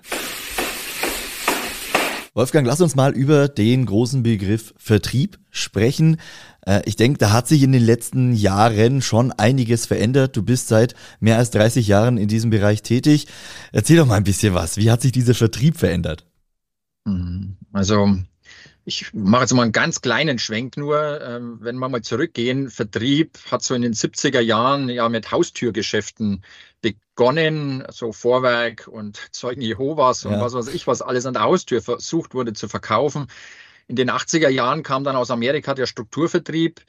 Wolfgang, 2.39 2.69
lass 2.69 2.81
uns 2.81 2.95
mal 2.95 3.17
über 3.17 3.49
den 3.49 3.85
großen 3.85 4.23
Begriff 4.23 4.73
Vertrieb 4.77 5.41
sprechen. 5.51 6.19
Äh, 6.65 6.83
ich 6.85 6.95
denke, 6.95 7.19
da 7.19 7.33
hat 7.33 7.49
sich 7.49 7.65
in 7.65 7.73
den 7.73 7.83
letzten 7.83 8.33
Jahren 8.33 9.03
schon 9.03 9.33
einiges 9.33 9.87
verändert. 9.87 10.37
Du 10.37 10.45
bist 10.45 10.69
seit 10.69 10.95
mehr 11.19 11.37
als 11.37 11.51
30 11.51 11.89
Jahren 11.89 12.17
in 12.17 12.29
diesem 12.29 12.51
Bereich 12.51 12.83
tätig. 12.83 13.27
Erzähl 13.73 13.97
doch 13.97 14.07
mal 14.07 14.15
ein 14.15 14.23
bisschen 14.23 14.55
was. 14.55 14.77
Wie 14.77 14.89
hat 14.89 15.03
sich 15.03 15.11
dieser 15.11 15.35
Vertrieb 15.35 15.79
verändert? 15.79 16.27
Mhm. 17.07 17.57
Also 17.73 18.17
ich 18.89 19.13
mache 19.13 19.43
jetzt 19.43 19.53
mal 19.53 19.65
einen 19.65 19.73
ganz 19.73 20.01
kleinen 20.01 20.39
Schwenk 20.39 20.79
nur. 20.79 21.21
Ähm, 21.21 21.59
wenn 21.61 21.77
wir 21.77 21.91
mal 21.91 22.01
zurückgehen, 22.01 22.71
Vertrieb 22.71 23.39
hat 23.51 23.63
so 23.63 23.75
in 23.75 23.83
den 23.83 23.93
70er 23.93 24.41
Jahren 24.41 24.89
ja 24.89 25.11
mit 25.11 25.31
Haustürgeschäften 25.31 26.43
begonnen, 26.81 27.85
so 27.91 28.13
Vorwerk 28.13 28.89
und 28.89 29.21
Zeugen 29.31 29.61
Jehovas 29.61 30.25
und 30.25 30.33
ja. 30.33 30.41
was 30.41 30.55
weiß 30.55 30.69
ich, 30.69 30.87
was 30.87 31.03
alles 31.03 31.27
an 31.27 31.35
der 31.35 31.43
Haustür 31.43 31.83
versucht 31.83 32.33
wurde 32.33 32.55
zu 32.55 32.67
verkaufen. 32.67 33.27
In 33.89 33.97
den 33.97 34.11
80er 34.11 34.49
Jahren 34.49 34.83
kam 34.83 35.05
dann 35.05 35.17
aus 35.17 35.31
Amerika 35.31 35.75
der 35.75 35.87
Strukturvertrieb, 35.87 36.81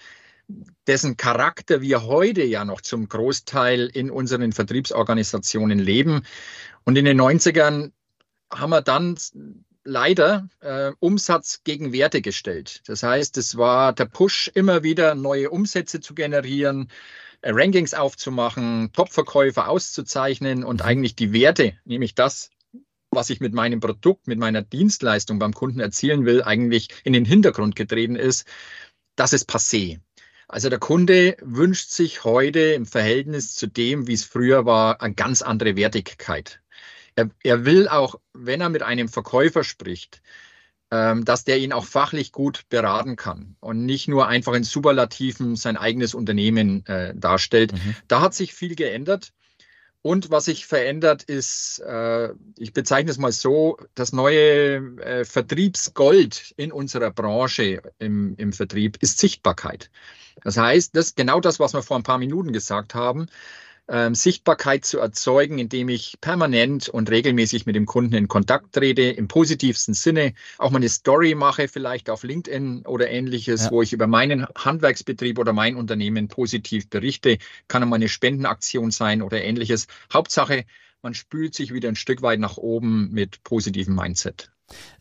dessen 0.87 1.17
Charakter 1.17 1.81
wir 1.81 2.03
heute 2.03 2.43
ja 2.43 2.63
noch 2.63 2.79
zum 2.79 3.09
Großteil 3.09 3.87
in 3.87 4.09
unseren 4.09 4.53
Vertriebsorganisationen 4.53 5.79
leben. 5.79 6.21
Und 6.85 6.97
in 6.97 7.03
den 7.03 7.19
90ern 7.19 7.91
haben 8.51 8.69
wir 8.69 8.81
dann 8.81 9.17
leider 9.83 10.49
äh, 10.59 10.91
Umsatz 10.99 11.61
gegen 11.63 11.93
Werte 11.93 12.21
gestellt. 12.21 12.81
Das 12.87 13.03
heißt, 13.03 13.37
es 13.37 13.57
war 13.57 13.93
der 13.93 14.05
Push, 14.05 14.51
immer 14.53 14.83
wieder 14.83 15.15
neue 15.15 15.49
Umsätze 15.49 15.99
zu 15.99 16.13
generieren, 16.13 16.89
äh, 17.41 17.51
Rankings 17.51 17.93
aufzumachen, 17.93 18.91
Top-Verkäufer 18.93 19.67
auszuzeichnen 19.69 20.63
und 20.63 20.81
mhm. 20.81 20.85
eigentlich 20.85 21.15
die 21.15 21.33
Werte, 21.33 21.73
nämlich 21.85 22.15
das, 22.15 22.49
was 23.11 23.29
ich 23.29 23.39
mit 23.39 23.53
meinem 23.53 23.79
Produkt, 23.79 24.27
mit 24.27 24.39
meiner 24.39 24.61
Dienstleistung 24.61 25.39
beim 25.39 25.53
Kunden 25.53 25.79
erzielen 25.79 26.25
will, 26.25 26.43
eigentlich 26.43 26.89
in 27.03 27.13
den 27.13 27.25
Hintergrund 27.25 27.75
getreten 27.75 28.15
ist, 28.15 28.45
das 29.15 29.33
ist 29.33 29.49
passé. 29.49 29.99
Also 30.47 30.69
der 30.69 30.79
Kunde 30.79 31.37
wünscht 31.41 31.91
sich 31.91 32.23
heute 32.23 32.59
im 32.59 32.85
Verhältnis 32.85 33.53
zu 33.53 33.67
dem, 33.67 34.07
wie 34.07 34.13
es 34.13 34.23
früher 34.23 34.65
war, 34.65 35.01
eine 35.01 35.13
ganz 35.13 35.41
andere 35.41 35.75
Wertigkeit. 35.75 36.59
Er, 37.19 37.29
er 37.43 37.65
will 37.65 37.89
auch, 37.89 38.15
wenn 38.33 38.61
er 38.61 38.69
mit 38.69 38.81
einem 38.81 39.09
Verkäufer 39.09 39.65
spricht, 39.65 40.21
ähm, 40.89 41.25
dass 41.25 41.43
der 41.43 41.59
ihn 41.59 41.73
auch 41.73 41.83
fachlich 41.83 42.31
gut 42.31 42.63
beraten 42.69 43.17
kann 43.17 43.57
und 43.59 43.85
nicht 43.85 44.07
nur 44.07 44.27
einfach 44.27 44.53
in 44.53 44.63
Superlativen 44.63 45.57
sein 45.57 45.75
eigenes 45.75 46.13
Unternehmen 46.13 46.85
äh, 46.85 47.13
darstellt. 47.13 47.73
Mhm. 47.73 47.95
Da 48.07 48.21
hat 48.21 48.33
sich 48.33 48.53
viel 48.53 48.75
geändert. 48.75 49.33
Und 50.01 50.31
was 50.31 50.45
sich 50.45 50.65
verändert 50.65 51.23
ist, 51.23 51.79
äh, 51.79 52.29
ich 52.57 52.71
bezeichne 52.71 53.11
es 53.11 53.17
mal 53.17 53.33
so, 53.33 53.77
das 53.95 54.13
neue 54.13 54.77
äh, 55.01 55.25
Vertriebsgold 55.25 56.53
in 56.55 56.71
unserer 56.71 57.11
Branche 57.11 57.81
im, 57.99 58.33
im 58.37 58.53
Vertrieb 58.53 58.97
ist 59.01 59.19
Sichtbarkeit. 59.19 59.91
Das 60.41 60.55
heißt, 60.55 60.95
das 60.95 61.07
ist 61.07 61.17
genau 61.17 61.41
das, 61.41 61.59
was 61.59 61.73
wir 61.73 61.83
vor 61.83 61.97
ein 61.97 62.03
paar 62.03 62.17
Minuten 62.17 62.53
gesagt 62.53 62.95
haben 62.95 63.27
ähm, 63.89 64.13
Sichtbarkeit 64.13 64.85
zu 64.85 64.99
erzeugen, 64.99 65.57
indem 65.57 65.89
ich 65.89 66.17
permanent 66.21 66.89
und 66.89 67.09
regelmäßig 67.09 67.65
mit 67.65 67.75
dem 67.75 67.85
Kunden 67.85 68.13
in 68.13 68.27
Kontakt 68.27 68.73
trete, 68.73 69.01
im 69.01 69.27
positivsten 69.27 69.93
Sinne, 69.93 70.33
auch 70.57 70.69
mal 70.69 70.77
eine 70.77 70.89
Story 70.89 71.35
mache, 71.35 71.67
vielleicht 71.67 72.09
auf 72.09 72.23
LinkedIn 72.23 72.85
oder 72.85 73.09
ähnliches, 73.09 73.65
ja. 73.65 73.71
wo 73.71 73.81
ich 73.81 73.91
über 73.91 74.07
meinen 74.07 74.45
Handwerksbetrieb 74.55 75.39
oder 75.39 75.53
mein 75.53 75.75
Unternehmen 75.75 76.27
positiv 76.27 76.89
berichte, 76.89 77.37
kann 77.67 77.83
auch 77.83 77.87
mal 77.87 77.95
eine 77.95 78.09
Spendenaktion 78.09 78.91
sein 78.91 79.21
oder 79.21 79.41
ähnliches. 79.43 79.87
Hauptsache, 80.13 80.65
man 81.01 81.13
spült 81.13 81.55
sich 81.55 81.73
wieder 81.73 81.89
ein 81.89 81.95
Stück 81.95 82.21
weit 82.21 82.39
nach 82.39 82.57
oben 82.57 83.09
mit 83.11 83.43
positivem 83.43 83.95
Mindset. 83.95 84.51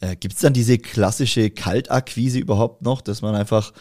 Äh, 0.01 0.17
Gibt 0.17 0.35
es 0.35 0.41
dann 0.41 0.55
diese 0.55 0.79
klassische 0.79 1.51
Kaltakquise 1.51 2.39
überhaupt 2.39 2.83
noch, 2.83 3.03
dass 3.03 3.21
man 3.21 3.35
einfach 3.35 3.73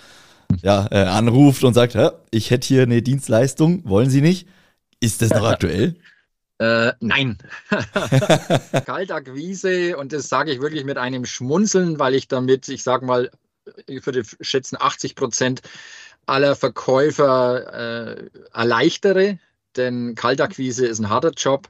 ja, 0.62 0.88
äh, 0.92 0.98
anruft 0.98 1.64
und 1.64 1.74
sagt, 1.74 1.98
ich 2.32 2.52
hätte 2.52 2.68
hier 2.68 2.84
eine 2.84 3.02
Dienstleistung, 3.02 3.88
wollen 3.88 4.10
Sie 4.10 4.22
nicht? 4.22 4.48
Ist 5.00 5.22
das 5.22 5.30
noch 5.32 5.46
aktuell? 5.46 5.96
Äh, 6.60 6.94
nein. 7.02 7.38
Kaltakquise, 8.88 9.96
und 9.96 10.12
das 10.12 10.28
sage 10.28 10.52
ich 10.52 10.60
wirklich 10.60 10.86
mit 10.86 10.98
einem 10.98 11.24
Schmunzeln, 11.26 12.00
weil 12.00 12.16
ich 12.16 12.28
damit, 12.28 12.68
ich 12.68 12.82
sage 12.82 13.06
mal, 13.06 13.30
ich 13.86 14.04
würde 14.08 14.24
schätzen, 14.42 14.76
80 14.80 15.14
Prozent 15.14 15.62
aller 16.26 16.56
Verkäufer 16.56 18.18
äh, 18.18 18.30
erleichtere, 18.54 19.38
denn 19.76 20.16
Kaltakquise 20.16 20.88
ist 20.88 20.98
ein 20.98 21.10
harter 21.10 21.32
Job. 21.32 21.70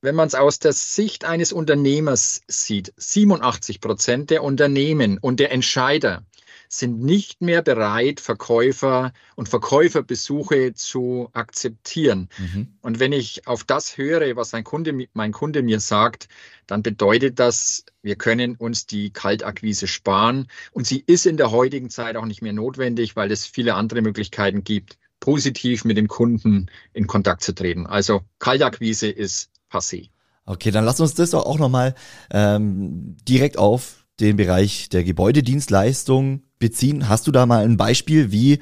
Wenn 0.00 0.14
man 0.14 0.28
es 0.28 0.34
aus 0.34 0.60
der 0.60 0.72
Sicht 0.72 1.24
eines 1.24 1.52
Unternehmers 1.52 2.42
sieht, 2.46 2.94
87 2.96 3.80
Prozent 3.80 4.30
der 4.30 4.44
Unternehmen 4.44 5.18
und 5.18 5.40
der 5.40 5.50
Entscheider 5.50 6.24
sind 6.72 7.00
nicht 7.00 7.42
mehr 7.42 7.62
bereit, 7.62 8.20
Verkäufer 8.20 9.12
und 9.34 9.48
Verkäuferbesuche 9.48 10.72
zu 10.72 11.28
akzeptieren. 11.32 12.28
Mhm. 12.38 12.68
Und 12.80 13.00
wenn 13.00 13.12
ich 13.12 13.48
auf 13.48 13.64
das 13.64 13.98
höre, 13.98 14.36
was 14.36 14.54
ein 14.54 14.62
Kunde, 14.62 14.94
mein 15.12 15.32
Kunde 15.32 15.64
mir 15.64 15.80
sagt, 15.80 16.28
dann 16.68 16.84
bedeutet 16.84 17.40
das, 17.40 17.84
wir 18.02 18.14
können 18.14 18.54
uns 18.54 18.86
die 18.86 19.10
Kaltakquise 19.10 19.88
sparen. 19.88 20.46
Und 20.70 20.86
sie 20.86 21.02
ist 21.04 21.26
in 21.26 21.36
der 21.36 21.50
heutigen 21.50 21.90
Zeit 21.90 22.16
auch 22.16 22.24
nicht 22.24 22.40
mehr 22.40 22.52
notwendig, 22.52 23.16
weil 23.16 23.32
es 23.32 23.46
viele 23.46 23.74
andere 23.74 24.00
Möglichkeiten 24.00 24.62
gibt, 24.62 24.96
positiv 25.18 25.84
mit 25.84 25.96
dem 25.96 26.06
Kunden 26.06 26.70
in 26.92 27.08
Kontakt 27.08 27.42
zu 27.42 27.52
treten. 27.52 27.86
Also 27.86 28.22
Kaltakquise 28.38 29.08
ist 29.08 29.50
passé. 29.72 30.10
Okay, 30.46 30.70
dann 30.70 30.84
lass 30.84 31.00
uns 31.00 31.14
das 31.14 31.34
auch 31.34 31.58
nochmal 31.58 31.96
ähm, 32.30 33.16
direkt 33.28 33.58
auf 33.58 34.06
den 34.20 34.36
Bereich 34.36 34.88
der 34.88 35.02
Gebäudedienstleistung 35.02 36.44
beziehen. 36.60 37.08
Hast 37.08 37.26
du 37.26 37.32
da 37.32 37.46
mal 37.46 37.64
ein 37.64 37.76
Beispiel, 37.76 38.30
wie 38.30 38.60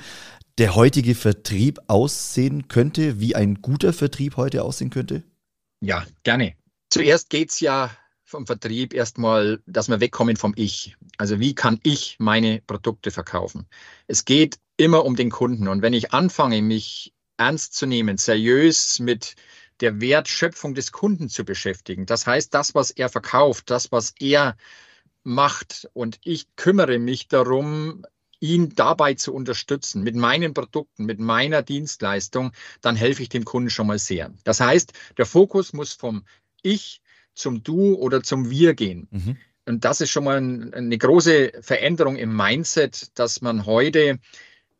der 0.56 0.74
heutige 0.74 1.14
Vertrieb 1.14 1.78
aussehen 1.86 2.68
könnte, 2.68 3.20
wie 3.20 3.36
ein 3.36 3.60
guter 3.60 3.92
Vertrieb 3.92 4.36
heute 4.36 4.64
aussehen 4.64 4.90
könnte? 4.90 5.22
Ja, 5.80 6.06
gerne. 6.22 6.54
Zuerst 6.90 7.28
geht 7.28 7.50
es 7.50 7.60
ja 7.60 7.90
vom 8.24 8.46
Vertrieb 8.46 8.92
erstmal, 8.92 9.60
dass 9.66 9.88
wir 9.88 10.00
wegkommen 10.00 10.36
vom 10.36 10.52
Ich. 10.56 10.96
Also 11.16 11.40
wie 11.40 11.54
kann 11.54 11.80
ich 11.82 12.16
meine 12.18 12.60
Produkte 12.66 13.10
verkaufen? 13.10 13.66
Es 14.06 14.24
geht 14.24 14.58
immer 14.76 15.04
um 15.04 15.16
den 15.16 15.30
Kunden. 15.30 15.68
Und 15.68 15.82
wenn 15.82 15.92
ich 15.92 16.12
anfange, 16.12 16.60
mich 16.60 17.14
ernst 17.36 17.74
zu 17.74 17.86
nehmen, 17.86 18.16
seriös 18.16 18.98
mit 18.98 19.34
der 19.80 20.00
Wertschöpfung 20.00 20.74
des 20.74 20.92
Kunden 20.92 21.28
zu 21.28 21.44
beschäftigen, 21.44 22.04
das 22.04 22.26
heißt, 22.26 22.52
das, 22.52 22.74
was 22.74 22.90
er 22.90 23.08
verkauft, 23.08 23.70
das, 23.70 23.92
was 23.92 24.12
er 24.18 24.56
macht 25.28 25.88
und 25.92 26.18
ich 26.24 26.46
kümmere 26.56 26.98
mich 26.98 27.28
darum, 27.28 28.04
ihn 28.40 28.74
dabei 28.74 29.14
zu 29.14 29.34
unterstützen 29.34 30.02
mit 30.02 30.14
meinen 30.14 30.54
Produkten, 30.54 31.04
mit 31.04 31.18
meiner 31.20 31.62
Dienstleistung, 31.62 32.52
dann 32.80 32.96
helfe 32.96 33.22
ich 33.22 33.28
dem 33.28 33.44
Kunden 33.44 33.70
schon 33.70 33.86
mal 33.86 33.98
sehr. 33.98 34.32
Das 34.44 34.60
heißt, 34.60 34.92
der 35.16 35.26
Fokus 35.26 35.72
muss 35.72 35.92
vom 35.92 36.24
Ich 36.62 37.02
zum 37.34 37.62
Du 37.62 37.94
oder 37.94 38.22
zum 38.22 38.48
Wir 38.50 38.74
gehen. 38.74 39.08
Mhm. 39.10 39.36
Und 39.66 39.84
das 39.84 40.00
ist 40.00 40.10
schon 40.10 40.24
mal 40.24 40.36
eine 40.36 40.98
große 40.98 41.52
Veränderung 41.60 42.16
im 42.16 42.34
Mindset, 42.34 43.18
dass 43.18 43.42
man 43.42 43.66
heute 43.66 44.18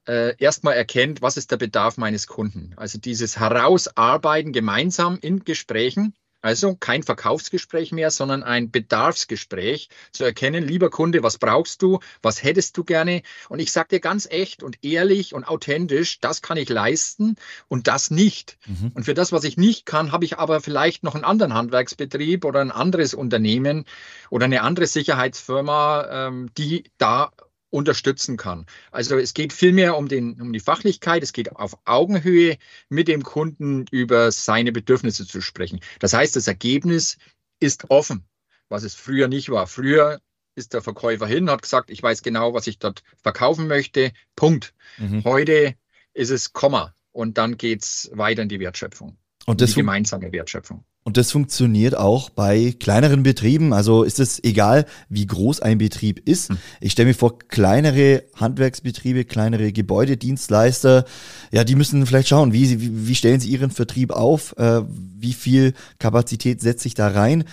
äh, 0.06 0.34
erstmal 0.38 0.74
erkennt, 0.74 1.20
was 1.20 1.36
ist 1.36 1.50
der 1.50 1.58
Bedarf 1.58 1.98
meines 1.98 2.26
Kunden. 2.26 2.72
Also 2.76 2.98
dieses 2.98 3.38
Herausarbeiten 3.38 4.52
gemeinsam 4.52 5.18
in 5.20 5.44
Gesprächen 5.44 6.14
also 6.40 6.76
kein 6.76 7.02
Verkaufsgespräch 7.02 7.92
mehr, 7.92 8.10
sondern 8.10 8.42
ein 8.42 8.70
Bedarfsgespräch 8.70 9.88
zu 10.12 10.24
erkennen, 10.24 10.66
lieber 10.66 10.90
Kunde, 10.90 11.22
was 11.22 11.38
brauchst 11.38 11.82
du, 11.82 11.98
was 12.22 12.42
hättest 12.42 12.76
du 12.76 12.84
gerne? 12.84 13.22
Und 13.48 13.58
ich 13.58 13.72
sage 13.72 13.88
dir 13.88 14.00
ganz 14.00 14.26
echt 14.26 14.62
und 14.62 14.84
ehrlich 14.84 15.34
und 15.34 15.44
authentisch, 15.44 16.20
das 16.20 16.42
kann 16.42 16.56
ich 16.56 16.68
leisten 16.68 17.36
und 17.68 17.88
das 17.88 18.10
nicht. 18.10 18.58
Mhm. 18.66 18.92
Und 18.94 19.04
für 19.04 19.14
das, 19.14 19.32
was 19.32 19.44
ich 19.44 19.56
nicht 19.56 19.86
kann, 19.86 20.12
habe 20.12 20.24
ich 20.24 20.38
aber 20.38 20.60
vielleicht 20.60 21.02
noch 21.02 21.14
einen 21.14 21.24
anderen 21.24 21.54
Handwerksbetrieb 21.54 22.44
oder 22.44 22.60
ein 22.60 22.70
anderes 22.70 23.14
Unternehmen 23.14 23.84
oder 24.30 24.44
eine 24.44 24.62
andere 24.62 24.86
Sicherheitsfirma, 24.86 26.26
ähm, 26.28 26.50
die 26.56 26.84
da 26.98 27.32
unterstützen 27.70 28.36
kann. 28.36 28.66
Also 28.90 29.18
es 29.18 29.34
geht 29.34 29.52
vielmehr 29.52 29.96
um, 29.96 30.08
den, 30.08 30.40
um 30.40 30.52
die 30.52 30.60
Fachlichkeit, 30.60 31.22
es 31.22 31.32
geht 31.32 31.54
auf 31.54 31.76
Augenhöhe 31.84 32.56
mit 32.88 33.08
dem 33.08 33.22
Kunden 33.22 33.86
über 33.90 34.32
seine 34.32 34.72
Bedürfnisse 34.72 35.26
zu 35.26 35.40
sprechen. 35.40 35.80
Das 35.98 36.12
heißt, 36.12 36.36
das 36.36 36.46
Ergebnis 36.46 37.18
ist 37.60 37.90
offen, 37.90 38.24
was 38.68 38.84
es 38.84 38.94
früher 38.94 39.28
nicht 39.28 39.50
war. 39.50 39.66
Früher 39.66 40.20
ist 40.54 40.72
der 40.72 40.82
Verkäufer 40.82 41.26
hin, 41.26 41.50
hat 41.50 41.62
gesagt, 41.62 41.90
ich 41.90 42.02
weiß 42.02 42.22
genau, 42.22 42.54
was 42.54 42.66
ich 42.66 42.78
dort 42.78 43.02
verkaufen 43.22 43.68
möchte. 43.68 44.12
Punkt. 44.34 44.74
Mhm. 44.96 45.24
Heute 45.24 45.74
ist 46.14 46.30
es 46.30 46.52
Komma 46.52 46.94
und 47.12 47.38
dann 47.38 47.56
geht 47.56 47.82
es 47.82 48.10
weiter 48.12 48.42
in 48.42 48.48
die 48.48 48.60
Wertschöpfung. 48.60 49.16
Und 49.46 49.60
das 49.60 49.70
die 49.70 49.76
gemeinsame 49.76 50.32
Wertschöpfung. 50.32 50.84
Und 51.08 51.16
das 51.16 51.32
funktioniert 51.32 51.96
auch 51.96 52.28
bei 52.28 52.74
kleineren 52.78 53.22
Betrieben. 53.22 53.72
Also 53.72 54.02
ist 54.02 54.20
es 54.20 54.44
egal, 54.44 54.84
wie 55.08 55.26
groß 55.26 55.60
ein 55.60 55.78
Betrieb 55.78 56.28
ist. 56.28 56.50
Hm. 56.50 56.58
Ich 56.82 56.92
stelle 56.92 57.08
mir 57.08 57.14
vor, 57.14 57.38
kleinere 57.38 58.24
Handwerksbetriebe, 58.34 59.24
kleinere 59.24 59.72
Gebäudedienstleister, 59.72 61.06
ja, 61.50 61.64
die 61.64 61.76
müssen 61.76 62.04
vielleicht 62.04 62.28
schauen, 62.28 62.52
wie, 62.52 62.78
wie, 62.78 63.08
wie 63.08 63.14
stellen 63.14 63.40
sie 63.40 63.48
ihren 63.48 63.70
Vertrieb 63.70 64.10
auf, 64.10 64.54
äh, 64.58 64.82
wie 64.86 65.32
viel 65.32 65.72
Kapazität 65.98 66.60
setzt 66.60 66.82
sich 66.82 66.92
da 66.92 67.08
rein. 67.08 67.44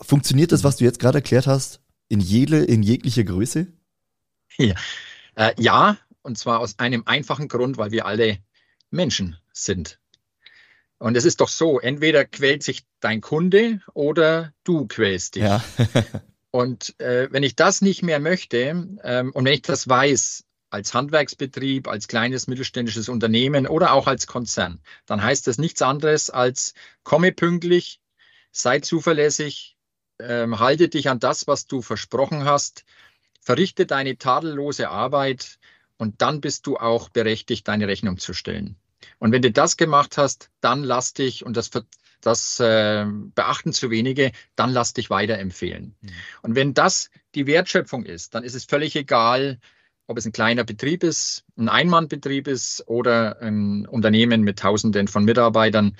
Funktioniert 0.00 0.50
das, 0.50 0.64
was 0.64 0.78
du 0.78 0.82
jetzt 0.82 0.98
gerade 0.98 1.18
erklärt 1.18 1.46
hast, 1.46 1.78
in, 2.08 2.18
jede, 2.18 2.64
in 2.64 2.82
jegliche 2.82 3.24
Größe? 3.24 3.68
Ja. 4.58 4.74
Äh, 5.36 5.52
ja, 5.58 5.96
und 6.22 6.38
zwar 6.38 6.58
aus 6.58 6.80
einem 6.80 7.04
einfachen 7.06 7.46
Grund, 7.46 7.78
weil 7.78 7.92
wir 7.92 8.04
alle 8.04 8.38
Menschen 8.90 9.36
sind. 9.52 10.00
Und 10.98 11.16
es 11.16 11.24
ist 11.24 11.40
doch 11.40 11.48
so, 11.48 11.78
entweder 11.78 12.24
quält 12.24 12.62
sich 12.62 12.84
dein 13.00 13.20
Kunde 13.20 13.80
oder 13.92 14.52
du 14.64 14.86
quälst 14.86 15.34
dich. 15.34 15.42
Ja. 15.42 15.62
und 16.50 16.98
äh, 17.00 17.28
wenn 17.30 17.42
ich 17.42 17.54
das 17.54 17.82
nicht 17.82 18.02
mehr 18.02 18.18
möchte 18.18 18.58
ähm, 19.02 19.32
und 19.32 19.44
wenn 19.44 19.52
ich 19.52 19.62
das 19.62 19.88
weiß, 19.88 20.44
als 20.70 20.94
Handwerksbetrieb, 20.94 21.86
als 21.86 22.08
kleines 22.08 22.48
mittelständisches 22.48 23.08
Unternehmen 23.08 23.66
oder 23.66 23.92
auch 23.92 24.06
als 24.06 24.26
Konzern, 24.26 24.80
dann 25.06 25.22
heißt 25.22 25.46
das 25.46 25.58
nichts 25.58 25.82
anderes 25.82 26.30
als 26.30 26.74
komme 27.02 27.32
pünktlich, 27.32 28.00
sei 28.50 28.80
zuverlässig, 28.80 29.76
ähm, 30.18 30.58
halte 30.58 30.88
dich 30.88 31.08
an 31.08 31.20
das, 31.20 31.46
was 31.46 31.66
du 31.66 31.82
versprochen 31.82 32.44
hast, 32.44 32.84
verrichte 33.40 33.86
deine 33.86 34.18
tadellose 34.18 34.88
Arbeit 34.88 35.58
und 35.98 36.20
dann 36.22 36.40
bist 36.40 36.66
du 36.66 36.76
auch 36.76 37.10
berechtigt, 37.10 37.68
deine 37.68 37.86
Rechnung 37.86 38.18
zu 38.18 38.32
stellen. 38.34 38.76
Und 39.18 39.32
wenn 39.32 39.42
du 39.42 39.50
das 39.50 39.76
gemacht 39.76 40.18
hast, 40.18 40.50
dann 40.60 40.82
lass 40.82 41.12
dich, 41.14 41.44
und 41.44 41.56
das, 41.56 41.70
das 42.20 42.60
äh, 42.60 43.06
beachten 43.34 43.72
zu 43.72 43.90
wenige, 43.90 44.32
dann 44.56 44.70
lass 44.70 44.92
dich 44.92 45.10
weiterempfehlen. 45.10 45.96
Mhm. 46.00 46.10
Und 46.42 46.54
wenn 46.54 46.74
das 46.74 47.10
die 47.34 47.46
Wertschöpfung 47.46 48.04
ist, 48.04 48.34
dann 48.34 48.44
ist 48.44 48.54
es 48.54 48.64
völlig 48.64 48.96
egal, 48.96 49.58
ob 50.06 50.18
es 50.18 50.26
ein 50.26 50.32
kleiner 50.32 50.64
Betrieb 50.64 51.02
ist, 51.02 51.44
ein 51.56 51.68
Einmannbetrieb 51.68 52.46
ist 52.46 52.86
oder 52.86 53.40
ein 53.42 53.86
Unternehmen 53.86 54.42
mit 54.42 54.58
Tausenden 54.58 55.08
von 55.08 55.24
Mitarbeitern 55.24 55.96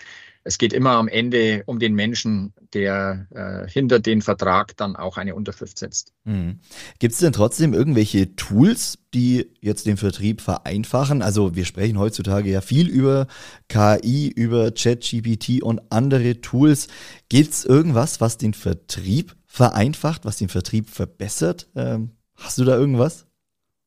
es 0.47 0.59
geht 0.59 0.73
immer 0.73 0.93
am 0.93 1.09
Ende 1.09 1.65
um 1.67 1.81
den 1.81 1.95
Menschen, 1.95 2.55
der 2.73 3.27
äh, 3.31 3.69
hinter 3.69 3.99
den 3.99 4.23
Vertrag 4.23 4.77
dann 4.77 4.95
auch 4.95 5.17
eine 5.17 5.35
Unterschrift 5.35 5.77
setzt. 5.79 6.13
Mhm. 6.25 6.61
Gibt 7.01 7.15
es 7.15 7.21
denn 7.21 7.33
trotzdem 7.33 7.75
irgendwelche 7.75 8.37
Tools, 8.37 8.99
die 9.13 9.51
jetzt 9.61 9.87
den 9.87 9.97
Vertrieb 9.97 10.41
vereinfachen? 10.41 11.21
Also 11.21 11.57
wir 11.57 11.65
sprechen 11.65 11.99
heutzutage 11.99 12.49
ja 12.49 12.61
viel 12.61 12.89
über 12.89 13.27
KI, 13.69 14.29
über 14.29 14.71
ChatGPT 14.71 15.63
und 15.63 15.81
andere 15.91 16.41
Tools. 16.41 16.87
Gibt 17.29 17.53
es 17.53 17.65
irgendwas, 17.65 18.21
was 18.21 18.39
den 18.39 18.55
Vertrieb 18.55 19.35
vereinfacht, 19.47 20.25
was 20.25 20.37
den 20.37 20.49
Vertrieb 20.49 20.91
verbessert? 20.91 21.69
Ähm, 21.75 22.11
hast 22.37 22.59
du 22.59 22.65
da 22.65 22.77
irgendwas? 22.77 23.26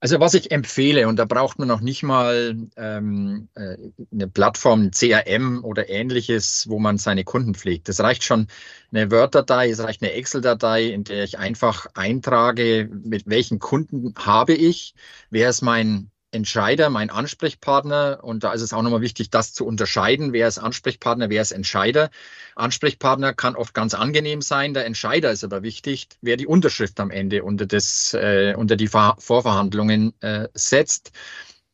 Also 0.01 0.19
was 0.21 0.33
ich 0.33 0.51
empfehle, 0.51 1.07
und 1.09 1.17
da 1.17 1.25
braucht 1.25 1.59
man 1.59 1.67
noch 1.67 1.81
nicht 1.81 2.03
mal 2.03 2.55
ähm, 2.77 3.49
äh, 3.55 3.75
eine 4.13 4.27
Plattform, 4.29 4.91
CRM 4.91 5.63
oder 5.65 5.89
ähnliches, 5.89 6.69
wo 6.69 6.79
man 6.79 6.97
seine 6.97 7.25
Kunden 7.25 7.53
pflegt. 7.53 7.89
Es 7.89 7.99
reicht 7.99 8.23
schon 8.23 8.47
eine 8.93 9.11
Word-Datei, 9.11 9.69
es 9.69 9.81
reicht 9.81 10.01
eine 10.01 10.13
Excel-Datei, 10.13 10.85
in 10.85 11.03
der 11.03 11.25
ich 11.25 11.37
einfach 11.37 11.87
eintrage, 11.95 12.89
mit 12.89 13.27
welchen 13.27 13.59
Kunden 13.59 14.13
habe 14.17 14.53
ich, 14.53 14.95
wer 15.31 15.49
ist 15.49 15.61
mein 15.61 16.11
Entscheider, 16.31 16.89
mein 16.89 17.09
Ansprechpartner. 17.09 18.19
Und 18.23 18.43
da 18.43 18.53
ist 18.53 18.61
es 18.61 18.73
auch 18.73 18.81
nochmal 18.81 19.01
wichtig, 19.01 19.29
das 19.29 19.53
zu 19.53 19.65
unterscheiden. 19.65 20.33
Wer 20.33 20.47
ist 20.47 20.57
Ansprechpartner, 20.59 21.29
wer 21.29 21.41
ist 21.41 21.51
Entscheider? 21.51 22.09
Ansprechpartner 22.55 23.33
kann 23.33 23.55
oft 23.55 23.73
ganz 23.73 23.93
angenehm 23.93 24.41
sein. 24.41 24.73
Der 24.73 24.85
Entscheider 24.85 25.31
ist 25.31 25.43
aber 25.43 25.63
wichtig, 25.63 26.07
wer 26.21 26.37
die 26.37 26.47
Unterschrift 26.47 26.99
am 26.99 27.11
Ende 27.11 27.43
unter, 27.43 27.65
das, 27.65 28.13
äh, 28.13 28.53
unter 28.55 28.75
die 28.75 28.87
Vorverhandlungen 28.87 30.13
äh, 30.21 30.47
setzt. 30.53 31.11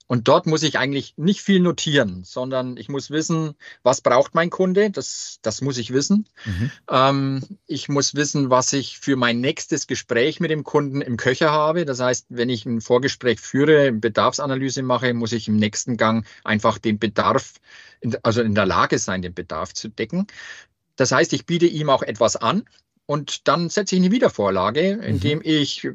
Und 0.07 0.27
dort 0.27 0.45
muss 0.45 0.61
ich 0.61 0.77
eigentlich 0.77 1.15
nicht 1.17 1.41
viel 1.41 1.59
notieren, 1.59 2.23
sondern 2.23 2.77
ich 2.77 2.89
muss 2.89 3.09
wissen, 3.09 3.55
was 3.81 4.01
braucht 4.01 4.35
mein 4.35 4.51
Kunde, 4.51 4.91
das, 4.91 5.39
das 5.41 5.61
muss 5.61 5.77
ich 5.77 5.93
wissen. 5.93 6.29
Mhm. 6.45 6.71
Ähm, 6.89 7.43
ich 7.65 7.89
muss 7.89 8.13
wissen, 8.13 8.51
was 8.51 8.71
ich 8.73 8.99
für 8.99 9.15
mein 9.15 9.41
nächstes 9.41 9.87
Gespräch 9.87 10.39
mit 10.39 10.51
dem 10.51 10.63
Kunden 10.63 11.01
im 11.01 11.17
Köcher 11.17 11.51
habe. 11.51 11.85
Das 11.85 11.99
heißt, 11.99 12.27
wenn 12.29 12.49
ich 12.49 12.65
ein 12.65 12.81
Vorgespräch 12.81 13.39
führe, 13.39 13.91
Bedarfsanalyse 13.91 14.83
mache, 14.83 15.13
muss 15.15 15.31
ich 15.31 15.47
im 15.47 15.55
nächsten 15.55 15.97
Gang 15.97 16.25
einfach 16.43 16.77
den 16.77 16.99
Bedarf, 16.99 17.55
also 18.21 18.41
in 18.41 18.53
der 18.53 18.67
Lage 18.67 18.99
sein, 18.99 19.23
den 19.23 19.33
Bedarf 19.33 19.73
zu 19.73 19.89
decken. 19.89 20.27
Das 20.97 21.11
heißt, 21.11 21.33
ich 21.33 21.45
biete 21.45 21.65
ihm 21.65 21.89
auch 21.89 22.03
etwas 22.03 22.35
an, 22.35 22.65
und 23.07 23.47
dann 23.47 23.69
setze 23.69 23.95
ich 23.95 24.01
eine 24.01 24.11
Wiedervorlage, 24.11 24.93
indem 24.93 25.37
mhm. 25.39 25.43
ich, 25.45 25.87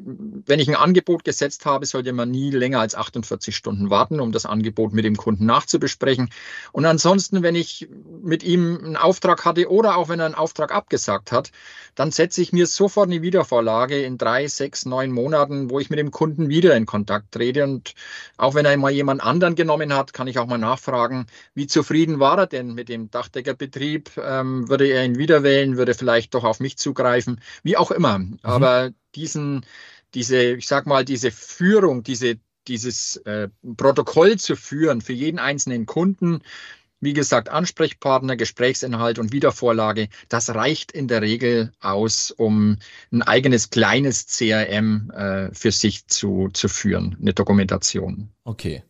wenn 0.45 0.61
ich 0.61 0.69
ein 0.69 0.75
Angebot 0.75 1.25
gesetzt 1.25 1.65
habe, 1.65 1.85
sollte 1.85 2.13
man 2.13 2.31
nie 2.31 2.51
länger 2.51 2.79
als 2.79 2.95
48 2.95 3.53
Stunden 3.53 3.89
warten, 3.89 4.21
um 4.21 4.31
das 4.31 4.45
Angebot 4.45 4.93
mit 4.93 5.03
dem 5.03 5.17
Kunden 5.17 5.45
nachzubesprechen. 5.45 6.29
Und 6.71 6.85
ansonsten, 6.85 7.43
wenn 7.43 7.55
ich 7.55 7.89
mit 8.23 8.43
ihm 8.43 8.79
einen 8.81 8.95
Auftrag 8.95 9.43
hatte 9.43 9.69
oder 9.69 9.97
auch 9.97 10.07
wenn 10.07 10.21
er 10.21 10.27
einen 10.27 10.35
Auftrag 10.35 10.73
abgesagt 10.73 11.33
hat, 11.33 11.51
dann 11.95 12.11
setze 12.11 12.41
ich 12.41 12.53
mir 12.53 12.65
sofort 12.65 13.09
eine 13.09 13.21
Wiedervorlage 13.21 14.01
in 14.01 14.17
drei, 14.17 14.47
sechs, 14.47 14.85
neun 14.85 15.11
Monaten, 15.11 15.69
wo 15.69 15.81
ich 15.81 15.89
mit 15.89 15.99
dem 15.99 16.11
Kunden 16.11 16.47
wieder 16.47 16.77
in 16.77 16.85
Kontakt 16.85 17.33
trete. 17.33 17.65
Und 17.65 17.93
auch 18.37 18.55
wenn 18.55 18.65
er 18.65 18.77
mal 18.77 18.89
jemand 18.89 19.21
anderen 19.21 19.55
genommen 19.55 19.93
hat, 19.93 20.13
kann 20.13 20.27
ich 20.27 20.39
auch 20.39 20.47
mal 20.47 20.57
nachfragen, 20.57 21.25
wie 21.55 21.67
zufrieden 21.67 22.21
war 22.21 22.37
er 22.37 22.47
denn 22.47 22.73
mit 22.73 22.87
dem 22.87 23.11
Dachdeckerbetrieb? 23.11 24.11
Ähm, 24.17 24.69
würde 24.69 24.87
er 24.87 25.03
ihn 25.03 25.17
wieder 25.17 25.43
wählen? 25.43 25.75
Würde 25.75 25.93
vielleicht 25.93 26.33
doch 26.35 26.45
auf 26.45 26.61
mich 26.61 26.77
zugreifen? 26.77 27.00
Zugreifen, 27.01 27.41
wie 27.63 27.77
auch 27.77 27.91
immer. 27.91 28.19
Mhm. 28.19 28.39
Aber 28.43 28.91
diesen, 29.15 29.65
diese, 30.13 30.53
ich 30.53 30.67
sag 30.67 30.85
mal, 30.85 31.05
diese 31.05 31.31
Führung, 31.31 32.03
diese, 32.03 32.37
dieses 32.67 33.17
äh, 33.17 33.49
Protokoll 33.77 34.37
zu 34.37 34.55
führen 34.55 35.01
für 35.01 35.13
jeden 35.13 35.39
einzelnen 35.39 35.85
Kunden, 35.85 36.41
wie 37.03 37.13
gesagt, 37.13 37.49
Ansprechpartner, 37.49 38.35
Gesprächsinhalt 38.35 39.17
und 39.17 39.33
Wiedervorlage, 39.33 40.07
das 40.29 40.53
reicht 40.53 40.91
in 40.91 41.07
der 41.07 41.23
Regel 41.23 41.71
aus, 41.79 42.29
um 42.29 42.77
ein 43.11 43.23
eigenes 43.23 43.71
kleines 43.71 44.27
CRM 44.27 45.09
äh, 45.09 45.49
für 45.51 45.71
sich 45.71 46.05
zu, 46.05 46.49
zu 46.53 46.67
führen, 46.67 47.17
eine 47.19 47.33
Dokumentation. 47.33 48.29
Okay. 48.43 48.83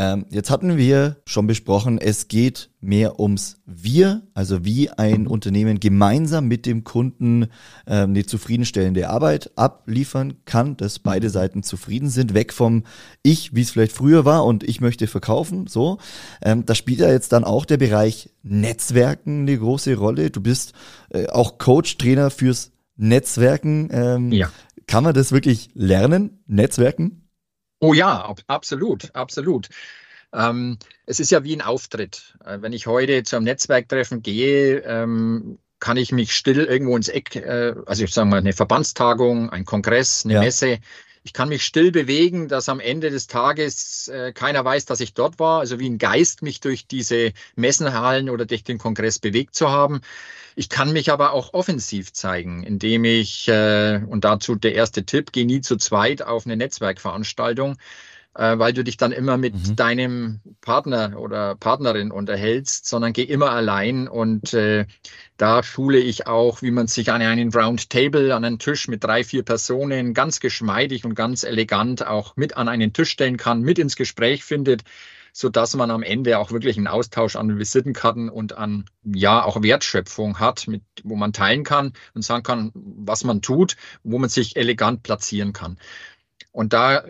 Ähm, 0.00 0.26
jetzt 0.30 0.48
hatten 0.48 0.76
wir 0.76 1.16
schon 1.26 1.48
besprochen, 1.48 1.98
es 1.98 2.28
geht 2.28 2.70
mehr 2.80 3.18
ums 3.18 3.56
Wir, 3.66 4.22
also 4.32 4.64
wie 4.64 4.90
ein 4.90 5.26
Unternehmen 5.26 5.80
gemeinsam 5.80 6.46
mit 6.46 6.66
dem 6.66 6.84
Kunden 6.84 7.48
ähm, 7.84 8.10
eine 8.10 8.24
zufriedenstellende 8.24 9.08
Arbeit 9.08 9.50
abliefern 9.56 10.34
kann, 10.44 10.76
dass 10.76 11.00
beide 11.00 11.30
Seiten 11.30 11.64
zufrieden 11.64 12.10
sind, 12.10 12.32
weg 12.32 12.52
vom 12.52 12.84
Ich, 13.24 13.56
wie 13.56 13.62
es 13.62 13.72
vielleicht 13.72 13.90
früher 13.90 14.24
war 14.24 14.44
und 14.44 14.62
ich 14.62 14.80
möchte 14.80 15.08
verkaufen. 15.08 15.66
So, 15.66 15.98
ähm, 16.42 16.64
da 16.64 16.76
spielt 16.76 17.00
ja 17.00 17.10
jetzt 17.10 17.32
dann 17.32 17.42
auch 17.42 17.64
der 17.64 17.78
Bereich 17.78 18.30
Netzwerken 18.44 19.40
eine 19.40 19.58
große 19.58 19.96
Rolle. 19.96 20.30
Du 20.30 20.40
bist 20.40 20.74
äh, 21.10 21.26
auch 21.26 21.58
Coach, 21.58 21.98
Trainer 21.98 22.30
fürs 22.30 22.70
Netzwerken. 22.96 23.88
Ähm, 23.90 24.30
ja. 24.30 24.48
Kann 24.86 25.02
man 25.02 25.14
das 25.14 25.32
wirklich 25.32 25.70
lernen? 25.74 26.38
Netzwerken? 26.46 27.27
Oh 27.80 27.94
ja, 27.94 28.34
absolut, 28.46 29.14
absolut. 29.14 29.68
Ähm, 30.32 30.78
es 31.06 31.20
ist 31.20 31.30
ja 31.30 31.44
wie 31.44 31.56
ein 31.56 31.62
Auftritt. 31.62 32.36
Äh, 32.44 32.60
wenn 32.60 32.72
ich 32.72 32.86
heute 32.86 33.22
zu 33.22 33.36
einem 33.36 33.44
Netzwerktreffen 33.44 34.22
gehe, 34.22 34.80
ähm, 34.80 35.58
kann 35.80 35.96
ich 35.96 36.12
mich 36.12 36.32
still 36.32 36.64
irgendwo 36.64 36.96
ins 36.96 37.08
Eck, 37.08 37.36
äh, 37.36 37.74
also 37.86 38.04
ich 38.04 38.12
sage 38.12 38.28
mal 38.28 38.38
eine 38.38 38.52
Verbandstagung, 38.52 39.50
ein 39.50 39.64
Kongress, 39.64 40.24
eine 40.24 40.34
ja. 40.34 40.40
Messe, 40.40 40.78
ich 41.22 41.32
kann 41.32 41.48
mich 41.48 41.64
still 41.64 41.90
bewegen, 41.90 42.48
dass 42.48 42.68
am 42.68 42.80
Ende 42.80 43.10
des 43.10 43.26
Tages 43.26 44.08
äh, 44.08 44.32
keiner 44.32 44.64
weiß, 44.64 44.86
dass 44.86 45.00
ich 45.00 45.14
dort 45.14 45.38
war. 45.38 45.60
Also 45.60 45.78
wie 45.78 45.88
ein 45.88 45.98
Geist 45.98 46.42
mich 46.42 46.60
durch 46.60 46.86
diese 46.86 47.32
Messenhallen 47.56 48.30
oder 48.30 48.46
durch 48.46 48.64
den 48.64 48.78
Kongress 48.78 49.18
bewegt 49.18 49.54
zu 49.54 49.70
haben. 49.70 50.00
Ich 50.56 50.68
kann 50.68 50.92
mich 50.92 51.12
aber 51.12 51.32
auch 51.32 51.54
offensiv 51.54 52.12
zeigen, 52.12 52.64
indem 52.64 53.04
ich, 53.04 53.46
äh, 53.48 54.00
und 54.08 54.24
dazu 54.24 54.56
der 54.56 54.74
erste 54.74 55.04
Tipp, 55.04 55.30
geh 55.32 55.44
nie 55.44 55.60
zu 55.60 55.76
zweit 55.76 56.22
auf 56.22 56.46
eine 56.46 56.56
Netzwerkveranstaltung, 56.56 57.76
äh, 58.38 58.56
weil 58.58 58.72
du 58.72 58.84
dich 58.84 58.96
dann 58.96 59.10
immer 59.10 59.36
mit 59.36 59.54
mhm. 59.54 59.76
deinem 59.76 60.40
Partner 60.60 61.18
oder 61.18 61.56
Partnerin 61.56 62.12
unterhältst, 62.12 62.86
sondern 62.86 63.12
geh 63.12 63.24
immer 63.24 63.50
allein 63.50 64.06
und 64.06 64.54
äh, 64.54 64.86
da 65.36 65.62
schule 65.64 65.98
ich 65.98 66.28
auch, 66.28 66.62
wie 66.62 66.70
man 66.70 66.86
sich 66.86 67.10
an 67.10 67.20
einen 67.20 67.52
Round 67.52 67.90
Table, 67.90 68.34
an 68.34 68.44
einen 68.44 68.60
Tisch 68.60 68.86
mit 68.86 69.02
drei, 69.02 69.24
vier 69.24 69.42
Personen 69.42 70.14
ganz 70.14 70.38
geschmeidig 70.38 71.04
und 71.04 71.14
ganz 71.14 71.42
elegant 71.42 72.06
auch 72.06 72.36
mit 72.36 72.56
an 72.56 72.68
einen 72.68 72.92
Tisch 72.92 73.10
stellen 73.10 73.36
kann, 73.36 73.62
mit 73.62 73.78
ins 73.78 73.96
Gespräch 73.96 74.44
findet 74.44 74.84
so 75.30 75.48
dass 75.48 75.76
man 75.76 75.92
am 75.92 76.02
Ende 76.02 76.38
auch 76.38 76.50
wirklich 76.50 76.78
einen 76.78 76.88
Austausch 76.88 77.36
an 77.36 77.58
Visitenkarten 77.58 78.28
und 78.28 78.58
an, 78.58 78.86
ja, 79.04 79.44
auch 79.44 79.62
Wertschöpfung 79.62 80.40
hat, 80.40 80.66
mit, 80.66 80.82
wo 81.04 81.14
man 81.14 81.32
teilen 81.32 81.62
kann 81.62 81.92
und 82.14 82.22
sagen 82.22 82.42
kann, 82.42 82.72
was 82.74 83.22
man 83.22 83.40
tut, 83.40 83.76
wo 84.02 84.18
man 84.18 84.30
sich 84.30 84.56
elegant 84.56 85.04
platzieren 85.04 85.52
kann. 85.52 85.78
Und 86.50 86.72
da 86.72 87.04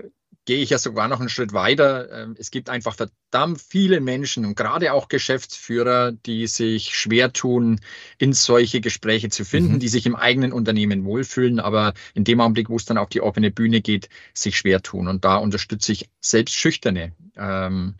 gehe 0.49 0.63
ich 0.63 0.71
ja 0.71 0.79
sogar 0.79 1.09
noch 1.09 1.21
einen 1.21 1.29
Schritt 1.29 1.53
weiter. 1.53 2.11
Ähm, 2.11 2.35
es 2.39 2.51
gibt 2.51 2.71
einfach 2.71 2.95
verdammt 2.95 3.61
viele 3.61 4.01
Menschen 4.01 4.47
und 4.47 4.57
gerade 4.57 4.95
auch 4.95 5.09
Geschäftsführer, 5.09 6.13
die 6.13 6.47
sich 6.47 6.97
schwer 6.97 7.35
tun, 7.35 7.81
in 8.17 8.33
solche 8.33 8.81
Gespräche 8.81 9.29
zu 9.29 9.45
finden, 9.45 9.75
mhm. 9.75 9.79
die 9.81 9.89
sich 9.89 10.07
im 10.07 10.17
eigenen 10.17 10.55
Unternehmen 10.55 11.05
wohlfühlen, 11.05 11.61
aber 11.61 11.93
in 12.15 12.25
dem 12.25 12.41
Augenblick, 12.41 12.71
wo 12.71 12.77
es 12.77 12.87
dann 12.87 12.97
auf 12.97 13.11
die 13.11 13.21
offene 13.21 13.51
Bühne 13.51 13.83
geht, 13.83 14.09
sich 14.33 14.57
schwer 14.57 14.81
tun. 14.81 15.07
Und 15.07 15.23
da 15.27 15.37
unterstütze 15.37 15.93
ich 15.93 16.09
selbst 16.23 16.55
Schüchterne, 16.55 17.13
ähm, 17.37 17.97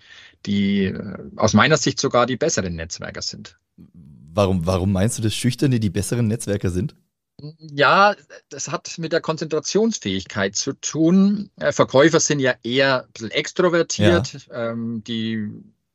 die 0.47 0.85
äh, 0.85 1.19
aus 1.37 1.53
meiner 1.53 1.77
Sicht 1.77 2.01
sogar 2.01 2.25
die 2.25 2.39
besseren 2.39 2.77
Netzwerker 2.77 3.21
sind. 3.21 3.59
Warum, 4.33 4.65
warum 4.65 4.91
meinst 4.91 5.19
du, 5.19 5.23
dass 5.23 5.35
Schüchterne 5.35 5.81
die 5.81 5.91
besseren 5.91 6.29
Netzwerker 6.29 6.71
sind? 6.71 6.95
Ja, 7.59 8.17
das 8.49 8.69
hat 8.69 8.99
mit 8.99 9.13
der 9.13 9.21
Konzentrationsfähigkeit 9.21 10.57
zu 10.57 10.73
tun. 10.73 11.51
Äh, 11.57 11.73
Verkäufer 11.73 12.19
sind 12.19 12.41
ja 12.41 12.55
eher 12.65 13.05
ein 13.05 13.13
bisschen 13.13 13.31
extrovertiert. 13.31 14.47
Ja. 14.49 14.71
Ähm, 14.71 15.05
die, 15.05 15.49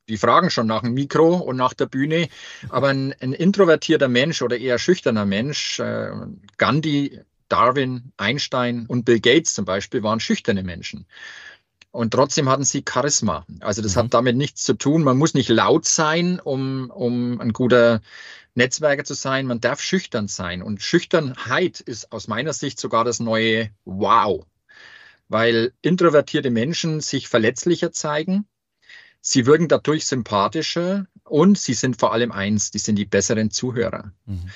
die 0.08 0.18
fragen 0.18 0.50
schon 0.50 0.68
nach 0.68 0.82
dem 0.82 0.94
Mikro 0.94 1.36
und 1.36 1.58
nach 1.58 1.74
der 1.74 1.88
Bühne. 1.88 2.30
Aber 2.70 2.90
ein, 2.90 3.14
ein 3.20 3.34
introvertierter 3.34 4.08
Mensch 4.08 4.42
oder 4.42 4.58
eher 4.58 4.80
schüchterner 4.80 5.26
Mensch, 5.26 5.80
äh, 5.80 6.12
Gandhi, 6.58 7.20
Darwin, 7.50 8.14
Einstein 8.16 8.86
und 8.88 9.04
Bill 9.04 9.20
Gates 9.20 9.54
zum 9.54 9.66
Beispiel, 9.66 10.02
waren 10.02 10.22
schüchterne 10.22 10.64
Menschen. 10.64 11.06
Und 11.92 12.12
trotzdem 12.12 12.50
hatten 12.50 12.64
sie 12.64 12.84
Charisma. 12.90 13.46
Also 13.60 13.82
das 13.82 13.96
mhm. 13.96 14.00
hat 14.00 14.14
damit 14.14 14.38
nichts 14.38 14.64
zu 14.64 14.74
tun. 14.74 15.04
Man 15.04 15.18
muss 15.18 15.36
nicht 15.36 15.50
laut 15.50 15.86
sein, 15.86 16.40
um, 16.40 16.90
um 16.90 17.40
ein 17.40 17.54
guter 17.54 18.02
Netzwerker 18.56 19.04
zu 19.04 19.14
sein, 19.14 19.46
man 19.46 19.60
darf 19.60 19.82
schüchtern 19.82 20.28
sein. 20.28 20.62
Und 20.62 20.82
Schüchternheit 20.82 21.80
ist 21.80 22.12
aus 22.12 22.28
meiner 22.28 22.54
Sicht 22.54 22.80
sogar 22.80 23.04
das 23.04 23.20
neue 23.20 23.70
Wow, 23.86 24.46
weil 25.28 25.74
introvertierte 25.82 26.52
Menschen 26.52 27.02
sich 27.02 27.28
verletzlicher 27.28 27.92
zeigen. 27.92 28.46
Sie 29.22 29.46
wirken 29.46 29.68
dadurch 29.68 30.06
sympathischer 30.06 31.08
und 31.24 31.58
sie 31.58 31.74
sind 31.74 32.00
vor 32.00 32.14
allem 32.14 32.32
eins, 32.32 32.72
die 32.72 32.80
sind 32.80 32.98
die 32.98 33.06
besseren 33.06 33.52
Zuhörer. 33.52 34.12
Mhm 34.26 34.50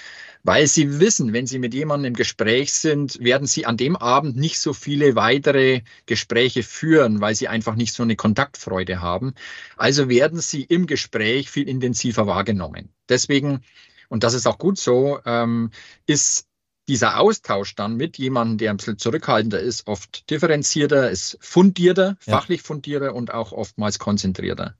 weil 0.47 0.65
sie 0.65 1.01
wissen, 1.01 1.33
wenn 1.33 1.45
sie 1.45 1.59
mit 1.59 1.73
jemandem 1.73 2.11
im 2.11 2.15
Gespräch 2.15 2.71
sind, 2.71 3.19
werden 3.19 3.47
sie 3.47 3.65
an 3.65 3.75
dem 3.75 3.97
Abend 3.97 4.37
nicht 4.37 4.61
so 4.61 4.71
viele 4.71 5.17
weitere 5.17 5.81
Gespräche 6.05 6.63
führen, 6.63 7.19
weil 7.19 7.35
sie 7.35 7.49
einfach 7.49 7.75
nicht 7.75 7.91
so 7.91 8.01
eine 8.01 8.15
Kontaktfreude 8.15 9.01
haben. 9.01 9.33
Also 9.75 10.07
werden 10.07 10.39
sie 10.39 10.63
im 10.63 10.87
Gespräch 10.87 11.49
viel 11.49 11.67
intensiver 11.67 12.27
wahrgenommen. 12.27 12.93
Deswegen, 13.09 13.59
und 14.07 14.23
das 14.23 14.35
ist 14.35 14.47
auch 14.47 14.57
gut 14.57 14.79
so, 14.79 15.19
ähm, 15.25 15.69
ist 16.05 16.47
dieser 16.87 17.19
Austausch 17.19 17.75
dann 17.75 17.97
mit 17.97 18.17
jemandem, 18.17 18.57
der 18.57 18.71
ein 18.71 18.77
bisschen 18.77 18.97
zurückhaltender 18.97 19.59
ist, 19.59 19.85
oft 19.85 20.29
differenzierter, 20.29 21.11
ist 21.11 21.37
fundierter, 21.41 22.15
fachlich 22.21 22.61
fundierter 22.61 23.13
und 23.13 23.33
auch 23.33 23.51
oftmals 23.51 23.99
konzentrierter. 23.99 24.75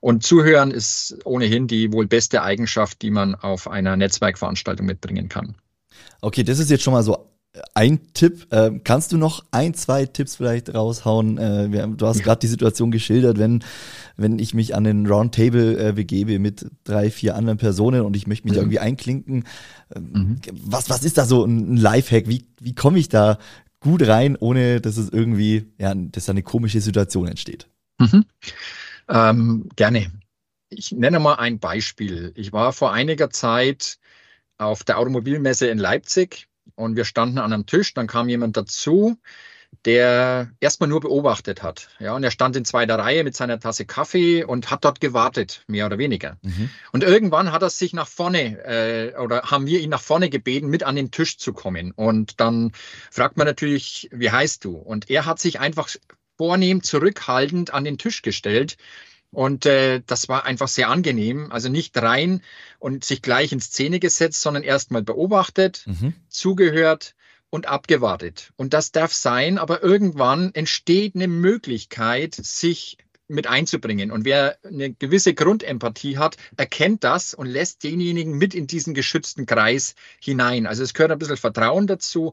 Und 0.00 0.22
Zuhören 0.22 0.70
ist 0.70 1.16
ohnehin 1.24 1.66
die 1.66 1.92
wohl 1.92 2.06
beste 2.06 2.42
Eigenschaft, 2.42 3.02
die 3.02 3.10
man 3.10 3.34
auf 3.34 3.68
einer 3.68 3.96
Netzwerkveranstaltung 3.96 4.86
mitbringen 4.86 5.28
kann. 5.28 5.56
Okay, 6.20 6.44
das 6.44 6.58
ist 6.58 6.70
jetzt 6.70 6.82
schon 6.82 6.92
mal 6.92 7.02
so 7.02 7.28
ein 7.74 8.12
Tipp. 8.12 8.46
Äh, 8.50 8.80
kannst 8.84 9.12
du 9.12 9.16
noch 9.16 9.44
ein, 9.50 9.74
zwei 9.74 10.06
Tipps 10.06 10.36
vielleicht 10.36 10.74
raushauen? 10.74 11.38
Äh, 11.38 11.72
wir, 11.72 11.86
du 11.86 12.06
hast 12.06 12.22
gerade 12.22 12.40
die 12.40 12.46
Situation 12.46 12.90
geschildert, 12.90 13.38
wenn, 13.38 13.64
wenn 14.16 14.38
ich 14.38 14.54
mich 14.54 14.74
an 14.74 14.84
den 14.84 15.06
Roundtable 15.06 15.88
äh, 15.88 15.92
begebe 15.92 16.38
mit 16.38 16.66
drei, 16.84 17.10
vier 17.10 17.36
anderen 17.36 17.58
Personen 17.58 18.02
und 18.02 18.16
ich 18.16 18.26
möchte 18.26 18.46
mich 18.46 18.54
mhm. 18.54 18.62
irgendwie 18.62 18.78
einklinken. 18.78 19.44
Ähm, 19.94 20.10
mhm. 20.12 20.40
Was, 20.52 20.90
was 20.90 21.04
ist 21.04 21.18
da 21.18 21.24
so 21.24 21.44
ein 21.44 21.76
Lifehack? 21.76 22.28
Wie, 22.28 22.44
wie 22.60 22.74
komme 22.74 22.98
ich 22.98 23.08
da 23.08 23.38
gut 23.80 24.06
rein, 24.06 24.36
ohne 24.36 24.80
dass 24.80 24.96
es 24.96 25.08
irgendwie, 25.08 25.72
ja, 25.78 25.94
dass 25.94 26.26
da 26.26 26.32
eine 26.32 26.42
komische 26.42 26.80
Situation 26.80 27.28
entsteht? 27.28 27.68
Mhm. 27.98 28.24
Ähm, 29.08 29.68
gerne. 29.76 30.12
Ich 30.70 30.92
nenne 30.92 31.18
mal 31.18 31.34
ein 31.34 31.58
Beispiel. 31.58 32.32
Ich 32.36 32.52
war 32.52 32.72
vor 32.72 32.92
einiger 32.92 33.30
Zeit 33.30 33.98
auf 34.58 34.84
der 34.84 34.98
Automobilmesse 34.98 35.68
in 35.68 35.78
Leipzig 35.78 36.48
und 36.74 36.96
wir 36.96 37.04
standen 37.04 37.38
an 37.38 37.52
einem 37.52 37.66
Tisch. 37.66 37.94
Dann 37.94 38.06
kam 38.06 38.28
jemand 38.28 38.56
dazu, 38.56 39.18
der 39.84 40.50
erstmal 40.60 40.88
nur 40.88 41.00
beobachtet 41.00 41.62
hat. 41.62 41.88
Ja, 41.98 42.14
und 42.14 42.24
er 42.24 42.30
stand 42.30 42.56
in 42.56 42.64
zweiter 42.64 42.98
Reihe 42.98 43.24
mit 43.24 43.36
seiner 43.36 43.60
Tasse 43.60 43.84
Kaffee 43.84 44.44
und 44.44 44.70
hat 44.70 44.84
dort 44.84 45.00
gewartet, 45.00 45.62
mehr 45.66 45.86
oder 45.86 45.98
weniger. 45.98 46.36
Mhm. 46.42 46.70
Und 46.92 47.04
irgendwann 47.04 47.52
hat 47.52 47.62
er 47.62 47.70
sich 47.70 47.92
nach 47.92 48.08
vorne 48.08 48.58
äh, 48.64 49.16
oder 49.16 49.42
haben 49.42 49.66
wir 49.66 49.80
ihn 49.80 49.90
nach 49.90 50.00
vorne 50.00 50.30
gebeten, 50.30 50.68
mit 50.68 50.82
an 50.82 50.96
den 50.96 51.10
Tisch 51.10 51.38
zu 51.38 51.52
kommen. 51.52 51.92
Und 51.92 52.40
dann 52.40 52.72
fragt 53.10 53.36
man 53.36 53.46
natürlich, 53.46 54.08
wie 54.12 54.30
heißt 54.30 54.64
du? 54.64 54.76
Und 54.76 55.10
er 55.10 55.26
hat 55.26 55.38
sich 55.38 55.60
einfach 55.60 55.88
vornehm 56.38 56.82
zurückhaltend 56.82 57.74
an 57.74 57.84
den 57.84 57.98
Tisch 57.98 58.22
gestellt. 58.22 58.76
Und 59.30 59.66
äh, 59.66 60.00
das 60.06 60.28
war 60.28 60.46
einfach 60.46 60.68
sehr 60.68 60.88
angenehm. 60.88 61.52
Also 61.52 61.68
nicht 61.68 61.96
rein 61.98 62.40
und 62.78 63.04
sich 63.04 63.20
gleich 63.20 63.52
in 63.52 63.60
Szene 63.60 64.00
gesetzt, 64.00 64.40
sondern 64.40 64.62
erstmal 64.62 65.02
beobachtet, 65.02 65.84
mhm. 65.86 66.14
zugehört 66.28 67.14
und 67.50 67.66
abgewartet. 67.66 68.52
Und 68.56 68.72
das 68.72 68.92
darf 68.92 69.12
sein, 69.12 69.58
aber 69.58 69.82
irgendwann 69.82 70.54
entsteht 70.54 71.14
eine 71.14 71.28
Möglichkeit, 71.28 72.34
sich 72.34 72.96
mit 73.28 73.46
einzubringen. 73.46 74.10
Und 74.10 74.24
wer 74.24 74.56
eine 74.64 74.92
gewisse 74.92 75.34
Grundempathie 75.34 76.16
hat, 76.16 76.38
erkennt 76.56 77.04
das 77.04 77.34
und 77.34 77.46
lässt 77.46 77.84
denjenigen 77.84 78.32
mit 78.32 78.54
in 78.54 78.66
diesen 78.66 78.94
geschützten 78.94 79.44
Kreis 79.44 79.94
hinein. 80.20 80.66
Also 80.66 80.82
es 80.82 80.94
gehört 80.94 81.12
ein 81.12 81.18
bisschen 81.18 81.36
Vertrauen 81.36 81.86
dazu. 81.86 82.32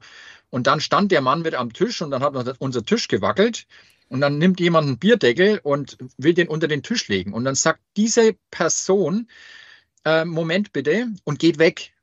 Und 0.50 0.68
dann 0.68 0.80
stand 0.80 1.12
der 1.12 1.22
Mann 1.22 1.41
mit 1.41 1.54
am 1.54 1.74
Tisch 1.74 2.02
und 2.02 2.12
dann 2.12 2.24
hat 2.24 2.56
unser 2.60 2.86
Tisch 2.86 3.10
gewackelt. 3.10 3.68
Und 4.10 4.22
dann 4.22 4.38
nimmt 4.38 4.60
jemand 4.60 4.88
einen 4.88 4.98
Bierdeckel 5.00 5.60
und 5.63 5.98
will 6.18 6.34
den 6.34 6.48
unter 6.48 6.68
den 6.68 6.84
Tisch 6.84 7.08
legen. 7.08 7.34
Und 7.34 7.46
dann 7.46 7.56
sagt 7.56 7.82
diese 7.98 8.36
Person, 8.52 9.28
äh, 10.06 10.26
Moment 10.26 10.74
bitte, 10.74 11.08
und 11.24 11.39
geht 11.39 11.60
weg. 11.60 11.94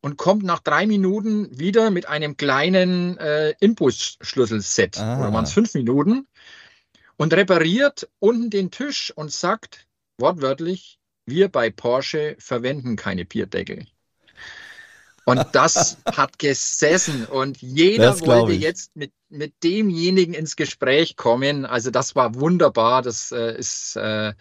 Und 0.00 0.16
kommt 0.16 0.44
nach 0.44 0.60
drei 0.60 0.86
Minuten 0.86 1.58
wieder 1.58 1.90
mit 1.90 2.06
einem 2.08 2.36
kleinen 2.36 3.18
äh, 3.18 3.54
Inbusschlüsselset. 3.58 4.98
Ah. 4.98 5.18
Oder 5.18 5.32
waren 5.32 5.44
es 5.44 5.52
fünf 5.52 5.74
Minuten? 5.74 6.28
Und 7.16 7.34
repariert 7.34 8.08
unten 8.20 8.48
den 8.48 8.70
Tisch 8.70 9.12
und 9.14 9.32
sagt 9.32 9.88
wortwörtlich, 10.18 11.00
wir 11.26 11.48
bei 11.48 11.70
Porsche 11.70 12.36
verwenden 12.38 12.94
keine 12.94 13.24
Bierdeckel. 13.24 13.86
Und 15.28 15.46
das 15.52 15.98
hat 16.06 16.38
gesessen 16.38 17.26
und 17.26 17.60
jeder 17.60 18.18
wollte 18.20 18.54
jetzt 18.54 18.96
mit, 18.96 19.12
mit 19.28 19.62
demjenigen 19.62 20.32
ins 20.32 20.56
Gespräch 20.56 21.16
kommen. 21.16 21.66
Also 21.66 21.90
das 21.90 22.16
war 22.16 22.34
wunderbar. 22.34 23.02
Das 23.02 23.30
äh, 23.30 23.58
ist 23.58 23.96
äh, 23.96 24.32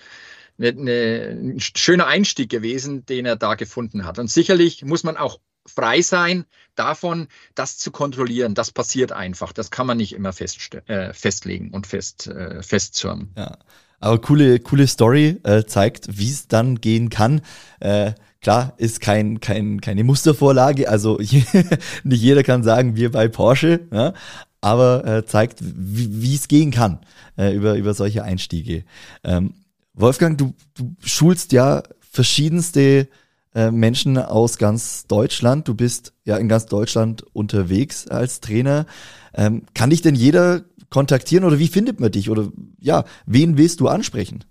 ne, 0.55 0.73
ne, 0.73 1.27
ein 1.31 1.59
schöner 1.59 2.07
Einstieg 2.07 2.49
gewesen, 2.49 3.05
den 3.05 3.25
er 3.25 3.35
da 3.35 3.55
gefunden 3.55 4.05
hat. 4.05 4.17
Und 4.17 4.31
sicherlich 4.31 4.85
muss 4.85 5.03
man 5.03 5.17
auch 5.17 5.41
frei 5.65 6.01
sein 6.01 6.45
davon, 6.75 7.27
das 7.53 7.77
zu 7.77 7.91
kontrollieren. 7.91 8.55
Das 8.55 8.71
passiert 8.71 9.11
einfach. 9.11 9.51
Das 9.51 9.71
kann 9.71 9.87
man 9.87 9.97
nicht 9.97 10.13
immer 10.13 10.31
fest, 10.31 10.73
äh, 10.87 11.11
festlegen 11.11 11.71
und 11.71 11.85
fest, 11.85 12.27
äh, 12.27 12.63
festzurren. 12.63 13.33
Ja. 13.35 13.57
Aber 13.99 14.19
coole, 14.19 14.59
coole 14.59 14.87
Story 14.87 15.39
äh, 15.43 15.63
zeigt, 15.65 16.17
wie 16.17 16.29
es 16.29 16.47
dann 16.47 16.81
gehen 16.81 17.09
kann. 17.09 17.41
Äh, 17.79 18.13
Klar, 18.41 18.73
ist 18.77 19.01
kein, 19.01 19.39
kein, 19.39 19.81
keine 19.81 20.03
Mustervorlage, 20.03 20.89
also 20.89 21.17
nicht 21.19 22.21
jeder 22.21 22.43
kann 22.43 22.63
sagen, 22.63 22.95
wir 22.95 23.11
bei 23.11 23.27
Porsche, 23.27 23.81
ja, 23.91 24.13
aber 24.61 25.05
äh, 25.05 25.25
zeigt, 25.25 25.59
wie 25.61 26.35
es 26.35 26.47
gehen 26.47 26.71
kann 26.71 26.99
äh, 27.37 27.53
über, 27.53 27.75
über 27.75 27.93
solche 27.93 28.23
Einstiege. 28.23 28.83
Ähm, 29.23 29.53
Wolfgang, 29.93 30.37
du, 30.37 30.53
du 30.75 30.95
schulst 31.03 31.51
ja 31.51 31.83
verschiedenste 31.99 33.07
äh, 33.55 33.71
Menschen 33.71 34.17
aus 34.17 34.57
ganz 34.57 35.07
Deutschland. 35.07 35.67
Du 35.67 35.73
bist 35.73 36.13
ja 36.23 36.37
in 36.37 36.47
ganz 36.47 36.67
Deutschland 36.67 37.23
unterwegs 37.33 38.07
als 38.07 38.39
Trainer. 38.39 38.85
Ähm, 39.33 39.63
kann 39.73 39.89
dich 39.89 40.01
denn 40.01 40.15
jeder 40.15 40.61
kontaktieren 40.89 41.43
oder 41.43 41.59
wie 41.59 41.67
findet 41.67 41.99
man 41.99 42.11
dich? 42.11 42.29
Oder 42.29 42.51
ja, 42.79 43.05
wen 43.25 43.57
willst 43.57 43.79
du 43.79 43.87
ansprechen? 43.87 44.43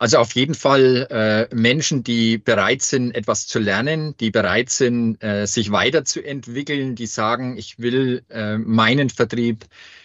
Also 0.00 0.18
auf 0.18 0.32
jeden 0.36 0.54
Fall 0.54 1.08
äh, 1.10 1.54
Menschen, 1.54 2.04
die 2.04 2.38
bereit 2.38 2.82
sind, 2.82 3.16
etwas 3.16 3.48
zu 3.48 3.58
lernen, 3.58 4.16
die 4.18 4.30
bereit 4.30 4.70
sind, 4.70 5.22
äh, 5.24 5.46
sich 5.46 5.72
weiterzuentwickeln, 5.72 6.94
die 6.94 7.06
sagen, 7.06 7.56
ich 7.58 7.80
will 7.80 8.22
äh, 8.28 8.58
meinen 8.58 9.10
Vertrieb 9.10 9.64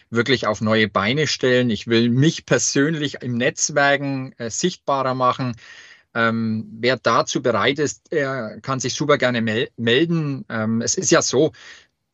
wirklich 0.10 0.48
auf 0.48 0.62
neue 0.62 0.88
Beine 0.88 1.28
stellen, 1.28 1.70
ich 1.70 1.86
will 1.86 2.10
mich 2.10 2.48
persönlich 2.48 3.22
im 3.22 3.38
Netzwerken 3.38 4.34
äh, 4.40 4.50
sichtbarer 4.50 5.14
machen. 5.14 5.56
Ähm, 6.16 6.68
wer 6.80 6.98
dazu 6.98 7.42
bereit 7.42 7.78
ist, 7.80 8.12
er 8.12 8.60
kann 8.62 8.80
sich 8.80 8.94
super 8.94 9.18
gerne 9.18 9.42
mel 9.42 9.70
melden. 9.78 10.46
Ähm, 10.50 10.82
es 10.82 10.96
ist 10.96 11.12
ja 11.12 11.22
so, 11.22 11.52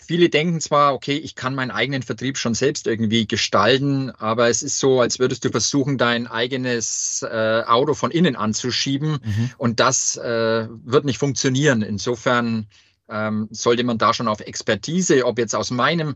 Viele 0.10 0.30
denken 0.30 0.60
zwar, 0.60 0.96
okay, 0.96 1.18
ich 1.18 1.36
kann 1.36 1.54
meinen 1.54 1.70
eigenen 1.70 2.02
Vertrieb 2.02 2.40
schon 2.40 2.56
selbst 2.56 2.88
irgendwie 2.88 3.28
gestalten, 3.28 4.10
aber 4.10 4.50
es 4.50 4.64
ist 4.64 4.80
so, 4.80 5.02
als 5.02 5.20
würdest 5.20 5.46
du 5.46 5.52
versuchen, 5.52 6.00
dein 6.00 6.26
eigenes 6.26 7.24
äh, 7.30 7.62
Auto 7.68 7.94
von 7.94 8.10
innen 8.10 8.36
anzuschieben 8.36 9.20
mhm. 9.24 9.52
und 9.60 9.80
das 9.80 10.18
äh, 10.18 10.68
wird 10.84 11.06
nicht 11.06 11.20
funktionieren. 11.20 11.84
Insofern 11.84 12.66
ähm, 13.08 13.50
sollte 13.52 13.84
man 13.84 14.00
da 14.00 14.16
schon 14.16 14.28
auf 14.28 14.40
Expertise, 14.40 15.28
ob 15.28 15.38
jetzt 15.38 15.54
aus 15.54 15.70
meinem 15.70 16.16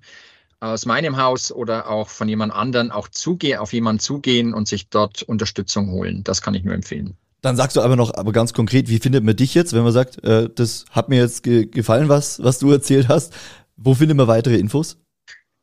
aus 0.59 0.87
meinem 0.87 1.17
Haus 1.17 1.51
oder 1.51 1.87
auch 1.87 2.09
von 2.09 2.27
jemand 2.27 2.51
anderen 2.51 2.89
auch 2.89 3.09
zugehen, 3.09 3.59
auf 3.59 3.73
jemanden 3.73 3.99
zugehen 3.99 4.55
und 4.55 4.67
sich 4.67 4.89
dort 4.89 5.21
Unterstützung 5.21 5.91
holen. 5.91 6.23
Das 6.23 6.41
kann 6.41 6.55
ich 6.55 6.63
nur 6.63 6.73
empfehlen. 6.73 7.15
Dann 7.43 7.57
sagst 7.57 7.75
du 7.75 7.81
aber 7.81 7.97
noch, 7.97 8.15
aber 8.15 8.31
ganz 8.31 8.53
konkret, 8.53 8.87
wie 8.87 8.99
findet 8.99 9.25
man 9.25 9.35
dich 9.35 9.53
jetzt, 9.53 9.73
wenn 9.73 9.83
man 9.83 9.91
sagt, 9.91 10.23
äh, 10.23 10.49
das 10.49 10.85
hat 10.89 11.09
mir 11.09 11.19
jetzt 11.19 11.43
ge 11.43 11.65
gefallen, 11.65 12.07
was, 12.07 12.41
was 12.41 12.57
du 12.57 12.71
erzählt 12.71 13.09
hast. 13.09 13.33
Wo 13.75 13.93
findet 13.93 14.17
man 14.17 14.27
weitere 14.27 14.57
Infos? 14.57 14.97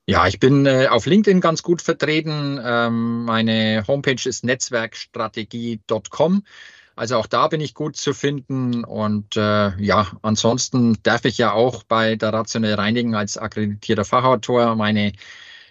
Ja, 0.06 0.26
ich 0.26 0.40
bin 0.40 0.66
äh, 0.66 0.88
auf 0.88 1.06
LinkedIn 1.06 1.40
ganz 1.40 1.62
gut 1.62 1.82
vertreten. 1.82 2.60
Ähm, 2.64 3.24
meine 3.24 3.84
Homepage 3.86 4.28
ist 4.28 4.44
netzwerkstrategie.com. 4.44 6.42
Also 6.96 7.16
auch 7.16 7.26
da 7.26 7.48
bin 7.48 7.60
ich 7.60 7.74
gut 7.74 7.96
zu 7.96 8.12
finden. 8.12 8.84
Und 8.84 9.36
äh, 9.36 9.80
ja, 9.80 10.08
ansonsten 10.22 10.98
darf 11.02 11.24
ich 11.24 11.38
ja 11.38 11.52
auch 11.52 11.84
bei 11.84 12.16
der 12.16 12.32
Rationell 12.32 12.74
Reinigen 12.74 13.14
als 13.14 13.38
akkreditierter 13.38 14.04
Fachautor 14.04 14.74
meine 14.74 15.12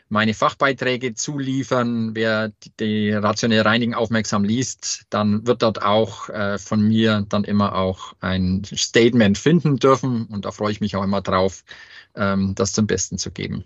meine 0.10 0.34
Fachbeiträge 0.34 1.14
zuliefern. 1.14 2.16
Wer 2.16 2.52
die 2.80 3.12
rationelle 3.12 3.64
Reinigen 3.64 3.94
aufmerksam 3.94 4.44
liest, 4.44 5.06
dann 5.12 5.46
wird 5.46 5.62
dort 5.62 5.84
auch 5.84 6.30
äh, 6.30 6.58
von 6.58 6.82
mir 6.82 7.26
dann 7.30 7.44
immer 7.44 7.76
auch 7.76 8.14
ein 8.20 8.64
Statement 8.66 9.38
finden 9.38 9.78
dürfen. 9.78 10.26
Und 10.26 10.46
da 10.46 10.52
freue 10.52 10.72
ich 10.72 10.82
mich 10.82 10.96
auch 10.96 11.04
immer 11.04 11.22
drauf, 11.22 11.64
ähm, 12.16 12.54
das 12.56 12.74
zum 12.74 12.88
Besten 12.88 13.18
zu 13.18 13.32
geben. 13.32 13.64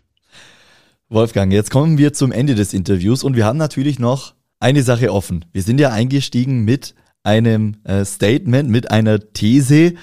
Wolfgang, 1.09 1.51
jetzt 1.51 1.69
kommen 1.69 1.97
wir 1.97 2.13
zum 2.13 2.31
Ende 2.31 2.55
des 2.55 2.73
Interviews 2.73 3.23
und 3.23 3.35
wir 3.35 3.45
haben 3.45 3.57
natürlich 3.57 3.99
noch 3.99 4.33
eine 4.59 4.83
Sache 4.83 5.11
offen. 5.11 5.45
Wir 5.51 5.61
sind 5.61 5.79
ja 5.79 5.91
eingestiegen 5.91 6.63
mit 6.63 6.95
einem 7.23 7.77
äh, 7.83 8.05
Statement, 8.05 8.69
mit 8.69 8.91
einer 8.91 9.19
These. 9.33 9.93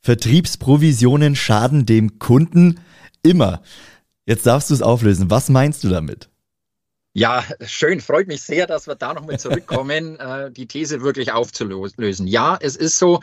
Vertriebsprovisionen 0.00 1.36
schaden 1.36 1.86
dem 1.86 2.18
Kunden 2.18 2.80
immer. 3.22 3.62
Jetzt 4.26 4.46
darfst 4.46 4.70
du 4.70 4.74
es 4.74 4.82
auflösen. 4.82 5.30
Was 5.30 5.48
meinst 5.48 5.84
du 5.84 5.88
damit? 5.88 6.28
Ja, 7.14 7.44
schön. 7.66 8.00
Freut 8.00 8.28
mich 8.28 8.42
sehr, 8.42 8.66
dass 8.66 8.86
wir 8.86 8.94
da 8.94 9.14
nochmal 9.14 9.38
zurückkommen, 9.38 10.16
äh, 10.20 10.50
die 10.50 10.66
These 10.66 11.02
wirklich 11.02 11.32
aufzulösen. 11.32 12.26
Ja, 12.26 12.58
es 12.60 12.76
ist 12.76 12.98
so. 12.98 13.20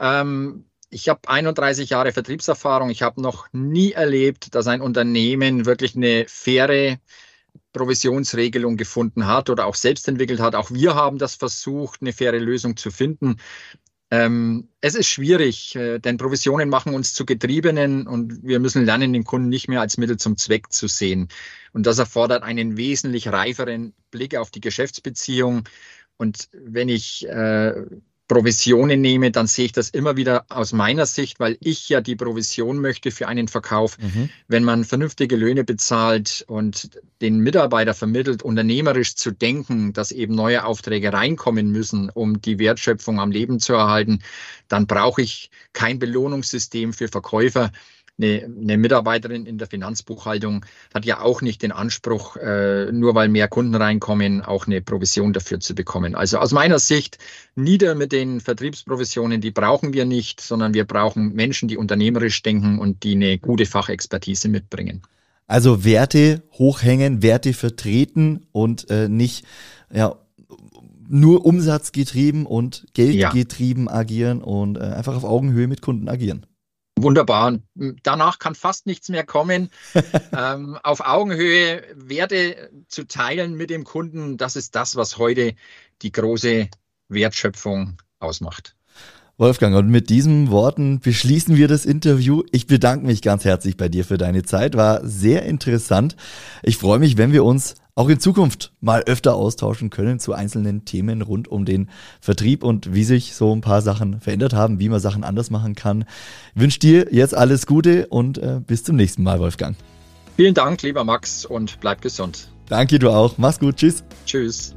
Ähm, 0.00 0.64
ich 0.90 1.08
habe 1.08 1.28
31 1.28 1.90
Jahre 1.90 2.12
Vertriebserfahrung. 2.12 2.90
Ich 2.90 3.02
habe 3.02 3.20
noch 3.20 3.48
nie 3.52 3.92
erlebt, 3.92 4.54
dass 4.54 4.66
ein 4.66 4.80
Unternehmen 4.80 5.66
wirklich 5.66 5.96
eine 5.96 6.24
faire 6.28 6.98
Provisionsregelung 7.72 8.76
gefunden 8.76 9.26
hat 9.26 9.50
oder 9.50 9.66
auch 9.66 9.74
selbst 9.74 10.08
entwickelt 10.08 10.40
hat. 10.40 10.54
Auch 10.54 10.70
wir 10.70 10.94
haben 10.94 11.18
das 11.18 11.34
versucht, 11.34 12.00
eine 12.00 12.12
faire 12.12 12.38
Lösung 12.38 12.76
zu 12.76 12.90
finden. 12.90 13.36
Ähm, 14.10 14.68
es 14.80 14.94
ist 14.94 15.08
schwierig, 15.08 15.76
äh, 15.76 15.98
denn 15.98 16.16
Provisionen 16.16 16.70
machen 16.70 16.94
uns 16.94 17.12
zu 17.12 17.26
Getriebenen 17.26 18.06
und 18.06 18.42
wir 18.42 18.58
müssen 18.58 18.86
lernen, 18.86 19.12
den 19.12 19.24
Kunden 19.24 19.50
nicht 19.50 19.68
mehr 19.68 19.82
als 19.82 19.98
Mittel 19.98 20.16
zum 20.16 20.38
Zweck 20.38 20.72
zu 20.72 20.88
sehen. 20.88 21.28
Und 21.72 21.86
das 21.86 21.98
erfordert 21.98 22.42
einen 22.42 22.78
wesentlich 22.78 23.28
reiferen 23.28 23.92
Blick 24.10 24.34
auf 24.34 24.50
die 24.50 24.62
Geschäftsbeziehung. 24.62 25.68
Und 26.16 26.48
wenn 26.52 26.88
ich 26.88 27.28
äh, 27.28 27.84
Provisionen 28.28 29.00
nehme, 29.00 29.30
dann 29.30 29.46
sehe 29.46 29.64
ich 29.64 29.72
das 29.72 29.88
immer 29.88 30.16
wieder 30.16 30.44
aus 30.50 30.72
meiner 30.72 31.06
Sicht, 31.06 31.40
weil 31.40 31.56
ich 31.60 31.88
ja 31.88 32.02
die 32.02 32.14
Provision 32.14 32.78
möchte 32.78 33.10
für 33.10 33.26
einen 33.26 33.48
Verkauf. 33.48 33.98
Mhm. 33.98 34.28
Wenn 34.46 34.64
man 34.64 34.84
vernünftige 34.84 35.34
Löhne 35.34 35.64
bezahlt 35.64 36.44
und 36.46 36.90
den 37.22 37.38
Mitarbeiter 37.38 37.94
vermittelt, 37.94 38.42
unternehmerisch 38.42 39.16
zu 39.16 39.30
denken, 39.30 39.94
dass 39.94 40.12
eben 40.12 40.34
neue 40.34 40.64
Aufträge 40.64 41.12
reinkommen 41.12 41.70
müssen, 41.70 42.10
um 42.10 42.40
die 42.42 42.58
Wertschöpfung 42.58 43.18
am 43.18 43.30
Leben 43.30 43.60
zu 43.60 43.72
erhalten, 43.72 44.20
dann 44.68 44.86
brauche 44.86 45.22
ich 45.22 45.50
kein 45.72 45.98
Belohnungssystem 45.98 46.92
für 46.92 47.08
Verkäufer, 47.08 47.72
eine, 48.18 48.44
eine 48.44 48.78
Mitarbeiterin 48.78 49.46
in 49.46 49.58
der 49.58 49.68
Finanzbuchhaltung 49.68 50.64
hat 50.92 51.04
ja 51.04 51.20
auch 51.20 51.40
nicht 51.42 51.62
den 51.62 51.72
Anspruch, 51.72 52.36
äh, 52.36 52.90
nur 52.92 53.14
weil 53.14 53.28
mehr 53.28 53.48
Kunden 53.48 53.74
reinkommen, 53.74 54.42
auch 54.42 54.66
eine 54.66 54.82
Provision 54.82 55.32
dafür 55.32 55.60
zu 55.60 55.74
bekommen. 55.74 56.14
Also 56.14 56.38
aus 56.38 56.52
meiner 56.52 56.78
Sicht 56.78 57.18
nieder 57.54 57.94
mit 57.94 58.12
den 58.12 58.40
Vertriebsprovisionen, 58.40 59.40
die 59.40 59.50
brauchen 59.50 59.92
wir 59.92 60.04
nicht, 60.04 60.40
sondern 60.40 60.74
wir 60.74 60.84
brauchen 60.84 61.34
Menschen, 61.34 61.68
die 61.68 61.76
unternehmerisch 61.76 62.42
denken 62.42 62.78
und 62.78 63.02
die 63.04 63.12
eine 63.12 63.38
gute 63.38 63.66
Fachexpertise 63.66 64.48
mitbringen. 64.48 65.02
Also 65.46 65.84
Werte 65.84 66.42
hochhängen, 66.52 67.22
Werte 67.22 67.54
vertreten 67.54 68.46
und 68.52 68.90
äh, 68.90 69.08
nicht 69.08 69.46
ja, 69.92 70.16
nur 71.08 71.46
umsatzgetrieben 71.46 72.44
und 72.44 72.86
geldgetrieben 72.92 73.86
ja. 73.86 73.94
agieren 73.94 74.42
und 74.42 74.76
äh, 74.76 74.80
einfach 74.80 75.16
auf 75.16 75.24
Augenhöhe 75.24 75.66
mit 75.66 75.80
Kunden 75.80 76.08
agieren. 76.08 76.44
Wunderbar. 77.02 77.58
Danach 77.74 78.38
kann 78.38 78.54
fast 78.54 78.86
nichts 78.86 79.08
mehr 79.08 79.24
kommen. 79.24 79.70
ähm, 80.36 80.78
auf 80.82 81.00
Augenhöhe 81.00 81.82
Werte 81.94 82.70
zu 82.88 83.06
teilen 83.06 83.54
mit 83.54 83.70
dem 83.70 83.84
Kunden, 83.84 84.36
das 84.36 84.56
ist 84.56 84.74
das, 84.74 84.96
was 84.96 85.18
heute 85.18 85.54
die 86.02 86.12
große 86.12 86.68
Wertschöpfung 87.08 87.98
ausmacht. 88.18 88.77
Wolfgang, 89.40 89.76
und 89.76 89.88
mit 89.88 90.10
diesen 90.10 90.50
Worten 90.50 90.98
beschließen 90.98 91.54
wir 91.54 91.68
das 91.68 91.86
Interview. 91.86 92.42
Ich 92.50 92.66
bedanke 92.66 93.06
mich 93.06 93.22
ganz 93.22 93.44
herzlich 93.44 93.76
bei 93.76 93.88
dir 93.88 94.04
für 94.04 94.18
deine 94.18 94.42
Zeit. 94.42 94.76
War 94.76 95.06
sehr 95.06 95.44
interessant. 95.44 96.16
Ich 96.64 96.76
freue 96.76 96.98
mich, 96.98 97.16
wenn 97.18 97.32
wir 97.32 97.44
uns 97.44 97.76
auch 97.94 98.08
in 98.08 98.18
Zukunft 98.18 98.72
mal 98.80 99.04
öfter 99.06 99.36
austauschen 99.36 99.90
können 99.90 100.18
zu 100.18 100.32
einzelnen 100.32 100.84
Themen 100.84 101.22
rund 101.22 101.46
um 101.46 101.64
den 101.64 101.88
Vertrieb 102.20 102.64
und 102.64 102.94
wie 102.94 103.04
sich 103.04 103.36
so 103.36 103.54
ein 103.54 103.60
paar 103.60 103.80
Sachen 103.80 104.20
verändert 104.20 104.54
haben, 104.54 104.80
wie 104.80 104.88
man 104.88 104.98
Sachen 104.98 105.22
anders 105.22 105.50
machen 105.50 105.76
kann. 105.76 106.04
Ich 106.56 106.60
wünsche 106.60 106.80
dir 106.80 107.06
jetzt 107.12 107.36
alles 107.36 107.66
Gute 107.66 108.08
und 108.08 108.38
äh, 108.38 108.60
bis 108.66 108.82
zum 108.82 108.96
nächsten 108.96 109.22
Mal, 109.22 109.38
Wolfgang. 109.38 109.76
Vielen 110.34 110.54
Dank, 110.54 110.82
lieber 110.82 111.04
Max, 111.04 111.44
und 111.44 111.78
bleib 111.78 112.02
gesund. 112.02 112.48
Danke, 112.68 112.98
du 112.98 113.10
auch. 113.10 113.38
Mach's 113.38 113.60
gut. 113.60 113.76
Tschüss. 113.76 114.02
Tschüss. 114.26 114.74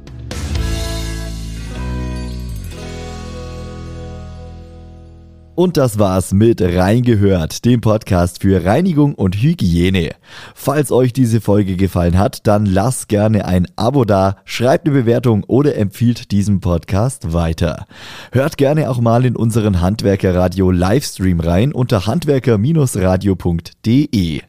Und 5.62 5.76
das 5.76 6.00
war's 6.00 6.32
mit 6.32 6.60
Reingehört, 6.60 7.64
dem 7.64 7.80
Podcast 7.80 8.42
für 8.42 8.64
Reinigung 8.64 9.14
und 9.14 9.40
Hygiene. 9.40 10.10
Falls 10.56 10.90
euch 10.90 11.12
diese 11.12 11.40
Folge 11.40 11.76
gefallen 11.76 12.18
hat, 12.18 12.48
dann 12.48 12.66
lasst 12.66 13.08
gerne 13.08 13.44
ein 13.44 13.68
Abo 13.76 14.04
da, 14.04 14.38
schreibt 14.44 14.88
eine 14.88 14.98
Bewertung 14.98 15.44
oder 15.44 15.76
empfiehlt 15.76 16.32
diesen 16.32 16.58
Podcast 16.58 17.32
weiter. 17.32 17.86
Hört 18.32 18.56
gerne 18.56 18.90
auch 18.90 19.00
mal 19.00 19.24
in 19.24 19.36
unseren 19.36 19.80
Handwerkerradio 19.80 20.72
Livestream 20.72 21.38
rein 21.38 21.72
unter 21.72 22.06
handwerker-radio.de. 22.06 24.40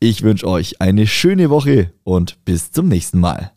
Ich 0.00 0.22
wünsche 0.24 0.48
euch 0.48 0.80
eine 0.80 1.06
schöne 1.06 1.50
Woche 1.50 1.92
und 2.02 2.44
bis 2.44 2.72
zum 2.72 2.88
nächsten 2.88 3.20
Mal. 3.20 3.52